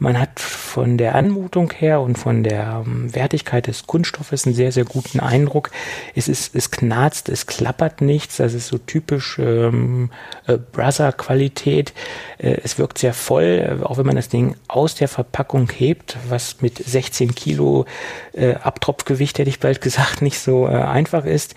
[0.00, 4.70] man hat von der Anmutung her und von der um, Wertigkeit des Kunststoffes einen sehr,
[4.70, 5.70] sehr guten Eindruck.
[6.14, 8.36] Es ist, es knarzt, es klappert nichts.
[8.36, 10.10] Das ist so typisch ähm,
[10.46, 11.92] äh, Brother-Qualität.
[12.38, 16.16] Äh, es wirkt sehr voll, äh, auch wenn man das Ding aus der Verpackung hebt,
[16.28, 17.86] was mit 16 Kilo
[18.32, 21.54] äh, Abtropfgewicht, hätte ich bald gesagt, nicht so äh, einfach ist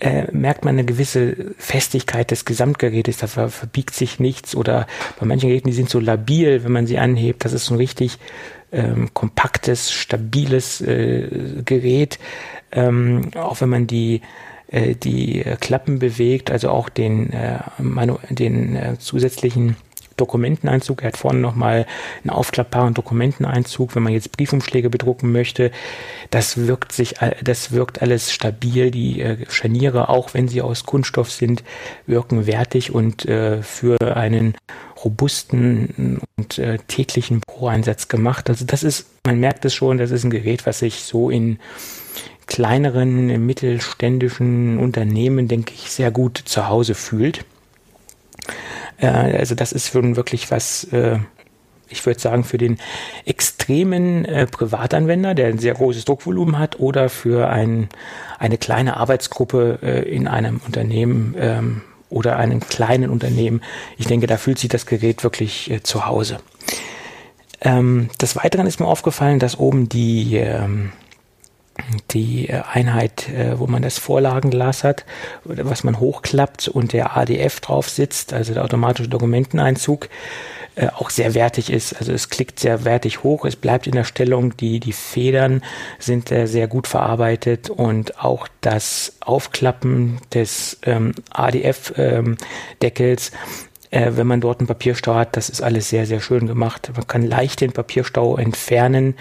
[0.00, 4.86] äh, merkt man eine gewisse Festigkeit des Gesamtgerätes, da ver verbiegt sich nichts oder
[5.18, 7.78] bei manchen Geräten, die sind so labil, wenn man sie anhebt, das ist so ein
[7.78, 8.18] richtig
[8.70, 12.18] ähm, kompaktes, stabiles äh, Gerät,
[12.70, 14.20] ähm, auch wenn man die
[14.68, 17.58] äh, die Klappen bewegt, also auch den, äh,
[18.30, 19.76] den äh, zusätzlichen
[20.20, 21.02] Dokumenteneinzug.
[21.02, 21.86] Er hat vorne nochmal
[22.22, 25.70] einen aufklappbaren Dokumenteneinzug, wenn man jetzt Briefumschläge bedrucken möchte.
[26.30, 28.90] Das wirkt sich, das wirkt alles stabil.
[28.90, 31.64] Die äh, Scharniere, auch wenn sie aus Kunststoff sind,
[32.06, 34.54] wirken wertig und äh, für einen
[35.04, 38.48] robusten und äh, täglichen Pro-Einsatz gemacht.
[38.50, 41.58] Also das ist, man merkt es schon, das ist ein Gerät, was sich so in
[42.46, 47.44] kleineren, mittelständischen Unternehmen, denke ich, sehr gut zu Hause fühlt.
[49.00, 51.18] Also das ist schon wirklich was, äh,
[51.88, 52.78] ich würde sagen, für den
[53.24, 57.88] extremen äh, Privatanwender, der ein sehr großes Druckvolumen hat, oder für ein,
[58.38, 63.62] eine kleine Arbeitsgruppe äh, in einem Unternehmen ähm, oder einem kleinen Unternehmen.
[63.98, 66.38] Ich denke, da fühlt sich das Gerät wirklich zu Hause.
[67.60, 70.92] Ähm, des Weiteren ist mir aufgefallen, dass oben die ähm,
[72.10, 75.04] die äh, Einheit, äh, wo man das Vorlagenglas hat,
[75.44, 80.08] was man hochklappt und der ADF drauf sitzt, also der automatische Dokumenteneinzug,
[80.74, 81.94] äh, auch sehr wertig ist.
[81.94, 85.62] Also es klickt sehr wertig hoch, es bleibt in der Stellung, die, die Federn
[85.98, 94.40] sind sehr gut verarbeitet und auch das Aufklappen des ähm, ADF-Deckels ähm, äh, wenn man
[94.40, 96.90] dort einen Papierstau hat, das ist alles sehr, sehr schön gemacht.
[96.94, 99.14] Man kann leicht den Papierstau entfernen.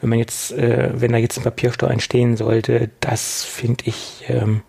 [0.00, 4.62] Wenn man jetzt, äh, wenn da jetzt ein Papierstau entstehen sollte, das finde ich ähm,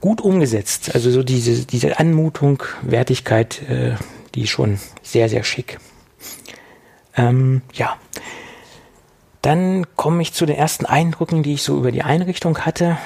[0.00, 0.94] gut umgesetzt.
[0.94, 3.94] Also so diese, diese Anmutung, Wertigkeit, äh,
[4.34, 5.78] die ist schon sehr, sehr schick.
[7.16, 7.96] Ähm, ja.
[9.40, 12.98] Dann komme ich zu den ersten Eindrücken, die ich so über die Einrichtung hatte.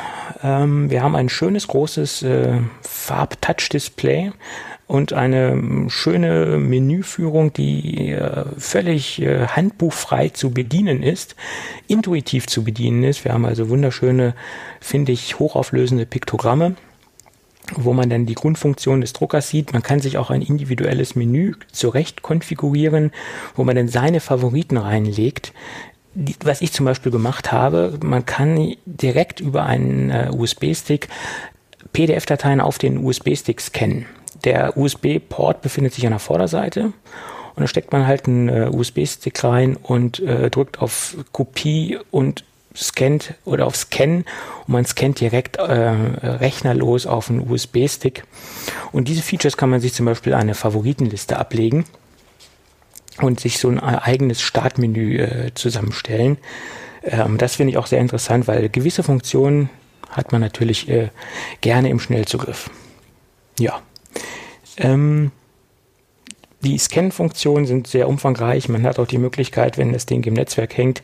[0.43, 4.33] Ähm, wir haben ein schönes, großes äh, Farb-Touch-Display
[4.93, 11.35] und eine ähm, schöne Menüführung, die äh, völlig äh, handbuchfrei zu bedienen ist,
[11.89, 13.25] intuitiv zu bedienen ist.
[13.25, 14.35] Wir haben also wunderschöne,
[14.83, 16.77] finde ich, hochauflösende Piktogramme
[17.77, 19.73] wo man dann die Grundfunktion des Druckers sieht.
[19.73, 23.13] Man kann sich auch ein individuelles Menü zurecht konfigurieren,
[23.55, 25.55] wo man dann seine Favoriten reinlegt.
[26.45, 31.09] was ich zum Beispiel gemacht habe, man kann direkt über einen äh, USB-Stick
[31.93, 34.07] PDF-Dateien auf den USB-Stick scannen.
[34.45, 36.93] Der USB-Port befindet sich an der Vorderseite
[37.55, 42.45] und da steckt man halt einen äh, USB-Stick rein und äh, drückt auf Kopie und
[42.75, 44.25] scannt oder auf Scan
[44.67, 48.25] und man scannt direkt äh, rechnerlos auf einen USB-Stick.
[48.93, 51.85] Und diese Features kann man sich zum Beispiel eine Favoritenliste ablegen
[53.21, 56.39] und sich so ein eigenes Startmenü äh, zusammenstellen.
[57.05, 59.69] Ähm, das finde ich auch sehr interessant, weil gewisse Funktionen
[60.09, 61.09] hat man natürlich äh,
[61.61, 62.71] gerne im Schnellzugriff.
[63.59, 63.83] Ja.
[64.79, 65.33] Ähm,
[66.63, 68.69] die Scan-Funktionen sind sehr umfangreich.
[68.69, 71.03] Man hat auch die Möglichkeit, wenn das Ding im Netzwerk hängt,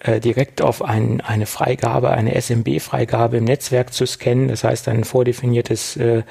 [0.00, 4.48] äh, direkt auf ein, eine Freigabe, eine SMB-Freigabe im Netzwerk zu scannen.
[4.48, 6.22] Das heißt, ein vordefiniertes, äh,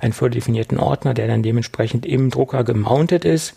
[0.00, 3.54] einen vordefinierten Ordner, der dann dementsprechend im Drucker gemountet ist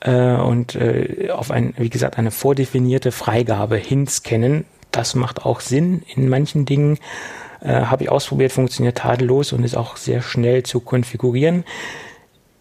[0.00, 4.64] äh, und äh, auf ein, wie gesagt, eine vordefinierte Freigabe hinscannen.
[4.92, 6.98] Das macht auch Sinn in manchen Dingen.
[7.60, 11.64] Äh, Habe ich ausprobiert, funktioniert tadellos und ist auch sehr schnell zu konfigurieren.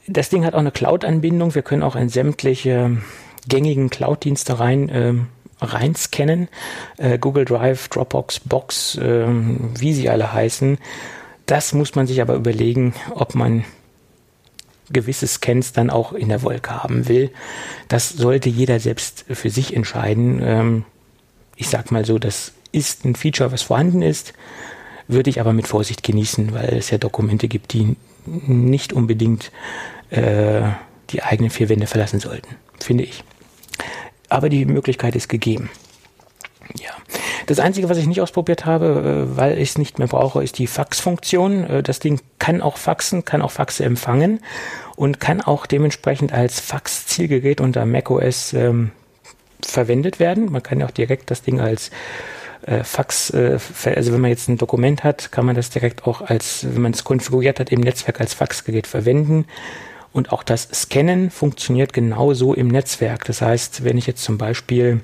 [0.07, 1.55] Das Ding hat auch eine Cloud-Anbindung.
[1.55, 2.97] Wir können auch in sämtliche
[3.47, 5.13] gängigen Cloud-Dienste rein äh,
[5.61, 6.47] reinscannen.
[6.97, 10.77] Äh, Google Drive, Dropbox, Box, äh, wie sie alle heißen.
[11.45, 13.65] Das muss man sich aber überlegen, ob man
[14.91, 17.31] gewisse Scans dann auch in der Wolke haben will.
[17.87, 20.41] Das sollte jeder selbst für sich entscheiden.
[20.43, 20.85] Ähm,
[21.55, 24.33] ich sag mal so, das ist ein Feature, was vorhanden ist
[25.09, 29.51] würde ich aber mit Vorsicht genießen, weil es ja Dokumente gibt, die nicht unbedingt
[30.11, 30.61] äh,
[31.09, 33.23] die eigenen vier Wände verlassen sollten, finde ich.
[34.29, 35.71] Aber die Möglichkeit ist gegeben.
[36.79, 36.91] Ja.
[37.47, 40.59] Das Einzige, was ich nicht ausprobiert habe, äh, weil ich es nicht mehr brauche, ist
[40.59, 41.63] die Faxfunktion.
[41.63, 44.41] Äh, das Ding kann auch faxen, kann auch Faxe empfangen
[44.95, 48.91] und kann auch dementsprechend als Fax-Zielgerät unter macOS ähm,
[49.65, 50.51] verwendet werden.
[50.51, 51.89] Man kann ja auch direkt das Ding als
[52.65, 53.59] äh, Fax, äh,
[53.95, 56.91] also wenn man jetzt ein Dokument hat, kann man das direkt auch als, wenn man
[56.91, 59.45] es konfiguriert hat, im Netzwerk als Faxgerät verwenden.
[60.11, 63.25] Und auch das Scannen funktioniert genauso im Netzwerk.
[63.25, 65.01] Das heißt, wenn ich jetzt zum Beispiel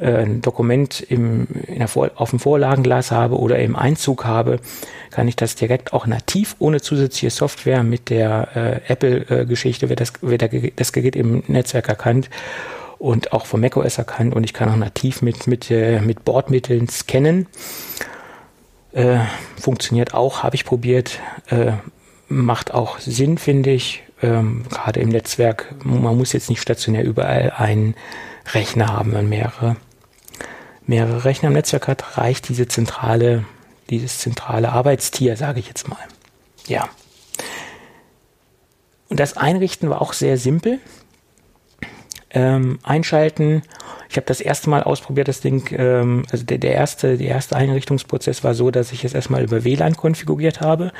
[0.00, 1.46] äh, ein Dokument im,
[2.14, 4.60] auf dem Vorlagenglas habe oder im Einzug habe,
[5.10, 10.12] kann ich das direkt auch nativ ohne zusätzliche Software mit der äh, Apple-Geschichte, wird, das,
[10.22, 10.42] wird
[10.76, 12.30] das Gerät im Netzwerk erkannt
[13.02, 16.88] und auch von macOS erkannt und ich kann auch nativ mit, mit, äh, mit Bordmitteln
[16.88, 17.48] scannen.
[18.92, 19.18] Äh,
[19.60, 21.72] funktioniert auch, habe ich probiert, äh,
[22.28, 27.52] macht auch Sinn, finde ich ähm, gerade im Netzwerk, man muss jetzt nicht stationär überall
[27.56, 27.96] einen
[28.52, 29.74] Rechner haben, wenn mehrere,
[30.86, 33.44] mehrere Rechner im Netzwerk hat, reicht diese zentrale,
[33.90, 35.98] dieses zentrale Arbeitstier, sage ich jetzt mal.
[36.68, 36.88] Ja.
[39.08, 40.78] Und das Einrichten war auch sehr simpel.
[42.34, 43.62] Ähm, einschalten.
[44.08, 47.56] Ich habe das erste Mal ausprobiert, das Ding, ähm, also der, der, erste, der erste
[47.56, 50.92] Einrichtungsprozess war so, dass ich es erstmal über WLAN konfiguriert habe.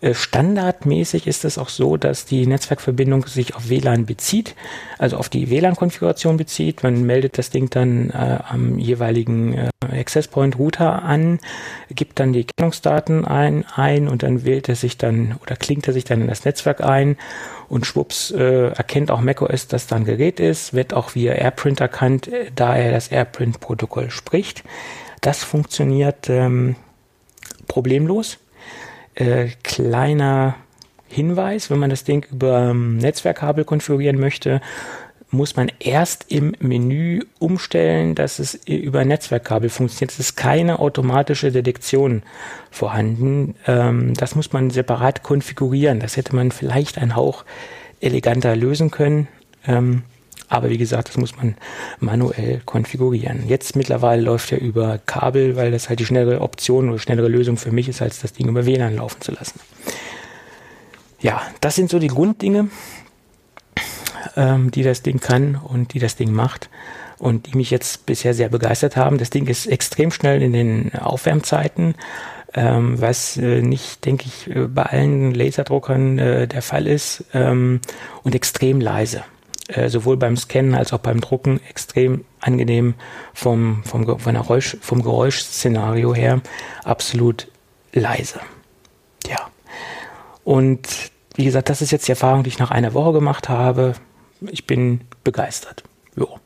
[0.00, 4.54] Äh, standardmäßig ist es auch so, dass die Netzwerkverbindung sich auf WLAN bezieht,
[4.98, 6.82] also auf die WLAN-Konfiguration bezieht.
[6.82, 11.38] Man meldet das Ding dann äh, am jeweiligen äh, Access Point Router an,
[11.90, 15.92] gibt dann die Kennungsdaten ein, ein und dann wählt er sich dann oder klingt er
[15.92, 17.16] sich dann in das Netzwerk ein
[17.68, 21.80] und schwupps äh, erkennt auch macOS, dass da ein Gerät ist, wird auch via AirPrint
[21.80, 24.62] erkannt, äh, da er das AirPrint-Protokoll spricht.
[25.20, 26.76] Das funktioniert ähm,
[27.66, 28.38] problemlos
[29.16, 30.54] äh, kleiner
[31.08, 34.60] Hinweis, wenn man das Ding über ähm, Netzwerkkabel konfigurieren möchte,
[35.30, 40.12] muss man erst im Menü umstellen, dass es über Netzwerkkabel funktioniert.
[40.12, 42.22] Es ist keine automatische Detektion
[42.70, 43.54] vorhanden.
[43.66, 46.00] Ähm, das muss man separat konfigurieren.
[46.00, 47.44] Das hätte man vielleicht ein Hauch
[48.00, 49.28] eleganter lösen können.
[49.66, 50.02] Ähm,
[50.48, 51.56] aber wie gesagt, das muss man
[51.98, 53.48] manuell konfigurieren.
[53.48, 57.56] Jetzt mittlerweile läuft er über Kabel, weil das halt die schnellere Option oder schnellere Lösung
[57.56, 59.60] für mich ist, als das Ding über WLAN laufen zu lassen.
[61.20, 62.68] Ja, das sind so die Grunddinge,
[64.36, 66.70] ähm, die das Ding kann und die das Ding macht
[67.18, 69.18] und die mich jetzt bisher sehr begeistert haben.
[69.18, 71.94] Das Ding ist extrem schnell in den Aufwärmzeiten,
[72.54, 77.80] ähm, was äh, nicht, denke ich, äh, bei allen Laserdruckern äh, der Fall ist ähm,
[78.22, 79.24] und extrem leise.
[79.68, 82.94] Äh, sowohl beim Scannen als auch beim Drucken extrem angenehm
[83.34, 86.40] vom, vom, von Geräusch, vom Geräuschszenario her,
[86.84, 87.48] absolut
[87.92, 88.38] leise.
[89.28, 89.50] Ja.
[90.44, 93.94] Und wie gesagt, das ist jetzt die Erfahrung, die ich nach einer Woche gemacht habe.
[94.40, 95.82] Ich bin begeistert.
[96.14, 96.38] Jo.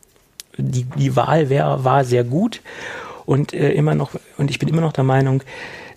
[0.56, 2.62] Die, die Wahl wär, war sehr gut
[3.26, 5.42] und äh, immer noch, und ich bin immer noch der Meinung,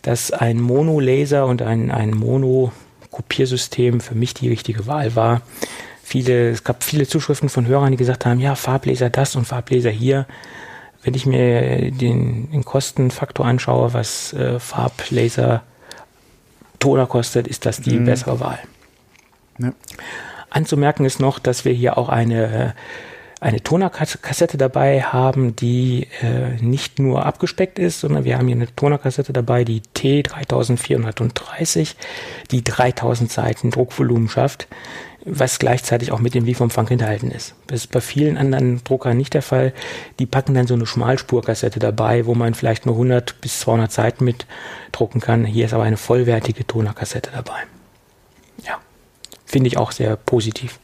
[0.02, 5.42] dass ein Mono-Laser und ein, ein Mono-Kopiersystem für mich die richtige Wahl war
[6.04, 9.89] viele, es gab viele Zuschriften von Hörern, die gesagt haben, ja, Farblaser das und Farblaser
[9.89, 10.28] hier.
[11.01, 15.64] Wenn ich mir den, den Kostenfaktor anschaue, was äh, Farblaser
[16.80, 18.06] Toner kostet, ist das die mhm.
[18.06, 18.60] bessere Wahl.
[19.58, 19.74] Ja.
[20.49, 22.76] Anzumerken ist noch, dass wir hier auch eine
[23.43, 28.74] eine Tonerkassette dabei haben, die äh, nicht nur abgespeckt ist, sondern wir haben hier eine
[28.74, 31.95] Tonerkassette dabei, die T3430,
[32.51, 34.70] die 3000 Seiten Druckvolumen schafft
[35.26, 37.56] was gleichzeitig auch mit dem Liefumfang enthalten ist.
[37.68, 39.74] Das ist bei vielen anderen Druckern nicht der Fall.
[40.20, 44.26] Die packen dann so eine Schmalspurkassette dabei, wo man vielleicht nur 100 bis 200 Seiten
[44.26, 44.46] mit
[44.92, 45.46] drucken kann.
[45.46, 47.60] Hier ist aber eine vollwertige Tonerkassette dabei.
[48.66, 48.80] Ja,
[49.46, 50.80] finde ich auch sehr positiv.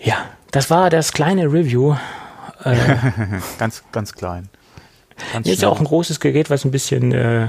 [0.00, 1.96] Ja, das war das kleine Review.
[2.62, 2.76] Äh,
[3.58, 4.48] ganz, ganz klein.
[5.32, 7.48] Ganz ist ja auch ein großes Gerät, was ein bisschen äh,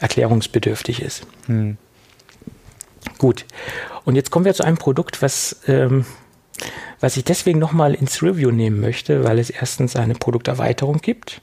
[0.00, 1.26] erklärungsbedürftig ist.
[1.46, 1.76] Hm.
[3.20, 3.44] Gut.
[4.06, 6.06] Und jetzt kommen wir zu einem Produkt, was, ähm,
[7.00, 11.42] was ich deswegen nochmal ins Review nehmen möchte, weil es erstens eine Produkterweiterung gibt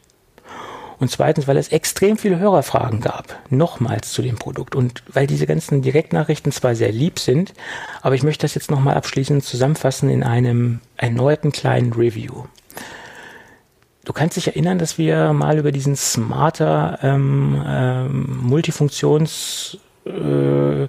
[0.98, 4.74] und zweitens, weil es extrem viele Hörerfragen gab, nochmals zu dem Produkt.
[4.76, 7.54] Und weil diese ganzen Direktnachrichten zwar sehr lieb sind,
[8.02, 12.46] aber ich möchte das jetzt nochmal abschließend zusammenfassen in einem erneuten kleinen Review.
[14.04, 19.78] Du kannst dich erinnern, dass wir mal über diesen smarter ähm, ähm, Multifunktions
[20.08, 20.88] äh,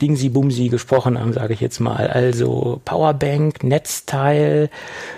[0.00, 2.08] Dingsi Bumsi gesprochen haben, sage ich jetzt mal.
[2.08, 4.70] Also Powerbank, Netzteil,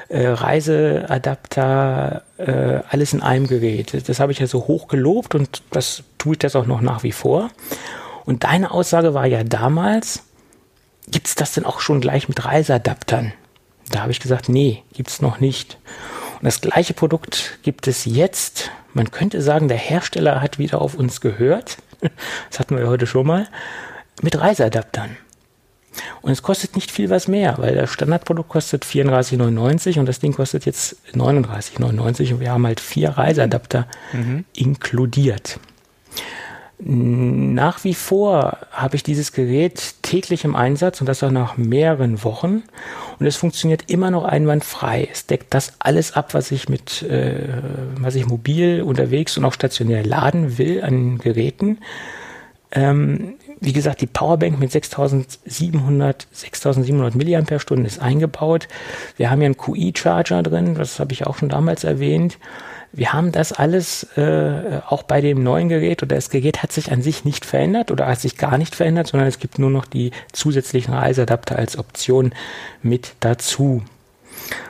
[0.08, 4.08] äh, Reiseadapter, äh, alles in einem Gerät.
[4.08, 7.02] Das habe ich ja so hoch gelobt und das tue ich das auch noch nach
[7.02, 7.50] wie vor.
[8.24, 10.24] Und deine Aussage war ja damals,
[11.08, 13.32] gibt es das denn auch schon gleich mit Reiseadaptern?
[13.90, 15.78] Da habe ich gesagt, nee, gibt es noch nicht.
[16.40, 18.70] Und das gleiche Produkt gibt es jetzt.
[18.92, 21.78] Man könnte sagen, der Hersteller hat wieder auf uns gehört.
[22.50, 23.48] Das hatten wir ja heute schon mal.
[24.22, 25.16] mit Reiseadaptern.
[26.20, 30.34] Und es kostet nicht viel was mehr, weil das Standardprodukt kostet 34,99 und das Ding
[30.34, 34.44] kostet jetzt 39,99 und wir haben halt vier Reiseadapter mhm.
[34.54, 35.58] inkludiert.
[36.78, 42.22] Nach wie vor habe ich dieses Gerät täglich im Einsatz und das auch nach mehreren
[42.22, 42.64] Wochen.
[43.18, 45.08] Und es funktioniert immer noch einwandfrei.
[45.10, 47.48] Es deckt das alles ab, was ich mit, äh,
[47.98, 51.78] was ich mobil unterwegs und auch stationär laden will an Geräten.
[52.72, 58.68] Ähm, wie gesagt, die Powerbank mit 6700, 6700 mAh ist eingebaut.
[59.16, 62.38] Wir haben hier einen QI-Charger drin, das habe ich auch schon damals erwähnt.
[62.92, 66.92] Wir haben das alles äh, auch bei dem neuen Gerät oder das Gerät hat sich
[66.92, 69.84] an sich nicht verändert oder hat sich gar nicht verändert, sondern es gibt nur noch
[69.84, 72.32] die zusätzlichen Reiseadapter als Option
[72.82, 73.82] mit dazu.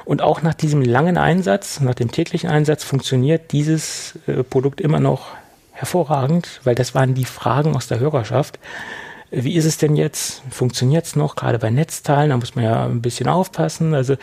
[0.04, 5.00] Und auch nach diesem langen Einsatz, nach dem täglichen Einsatz, funktioniert dieses äh, Produkt immer
[5.00, 5.28] noch
[5.72, 8.58] hervorragend, weil das waren die Fragen aus der Hörerschaft.
[9.30, 10.42] Wie ist es denn jetzt?
[10.50, 11.34] Funktioniert es noch?
[11.34, 13.92] Gerade bei Netzteilen, da muss man ja ein bisschen aufpassen.
[13.94, 14.16] Also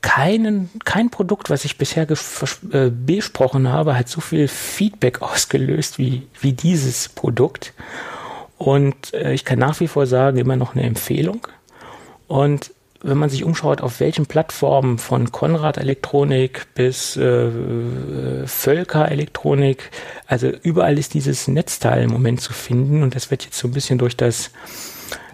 [0.00, 6.26] keinen, kein Produkt, was ich bisher äh, besprochen habe, hat so viel Feedback ausgelöst wie,
[6.40, 7.74] wie dieses Produkt.
[8.56, 11.46] Und äh, ich kann nach wie vor sagen, immer noch eine Empfehlung.
[12.26, 19.90] Und wenn man sich umschaut, auf welchen Plattformen von Konrad Elektronik bis äh, Völker Elektronik,
[20.26, 23.72] also überall ist dieses Netzteil im Moment zu finden und das wird jetzt so ein
[23.72, 24.50] bisschen durch das,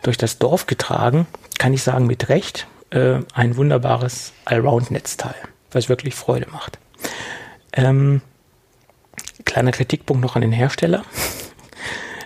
[0.02, 1.26] durch das Dorf getragen,
[1.58, 5.34] kann ich sagen, mit Recht, äh, ein wunderbares Allround-Netzteil,
[5.72, 6.78] was wirklich Freude macht.
[7.72, 8.20] Ähm,
[9.44, 11.02] kleiner Kritikpunkt noch an den Hersteller.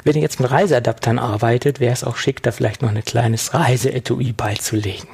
[0.04, 3.54] Wenn ihr jetzt mit Reiseadaptern arbeitet, wäre es auch schick, da vielleicht noch ein kleines
[3.54, 5.08] Reiseetui beizulegen.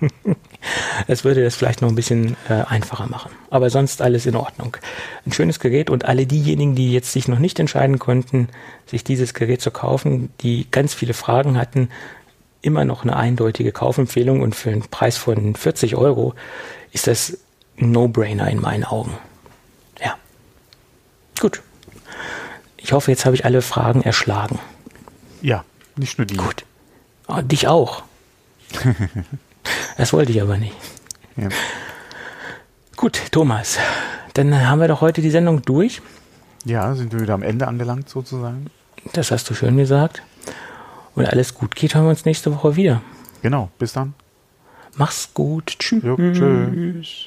[1.06, 3.30] das würde das vielleicht noch ein bisschen äh, einfacher machen.
[3.50, 4.76] Aber sonst alles in Ordnung.
[5.26, 8.48] Ein schönes Gerät und alle diejenigen, die jetzt sich noch nicht entscheiden konnten,
[8.86, 11.88] sich dieses Gerät zu kaufen, die ganz viele Fragen hatten,
[12.62, 16.34] immer noch eine eindeutige Kaufempfehlung und für einen Preis von 40 Euro
[16.92, 17.38] ist das
[17.78, 19.16] ein No-Brainer in meinen Augen.
[20.02, 20.16] Ja.
[21.40, 21.62] Gut.
[22.82, 24.58] Ich hoffe, jetzt habe ich alle Fragen erschlagen.
[25.42, 25.64] Ja,
[25.96, 26.36] nicht nur die.
[26.36, 26.64] Gut.
[27.28, 28.02] Oh, dich auch.
[29.96, 30.74] das wollte ich aber nicht.
[31.36, 31.48] Ja.
[32.96, 33.78] Gut, Thomas.
[34.34, 36.02] Dann haben wir doch heute die Sendung durch.
[36.64, 38.66] Ja, sind wir wieder am Ende angelangt sozusagen.
[39.12, 40.22] Das hast du schön gesagt.
[41.14, 43.02] Und alles gut geht, hören wir uns nächste Woche wieder.
[43.42, 44.14] Genau, bis dann.
[44.96, 45.76] Mach's gut.
[45.78, 46.02] Tschüss.
[46.02, 47.26] Jo, tschüss.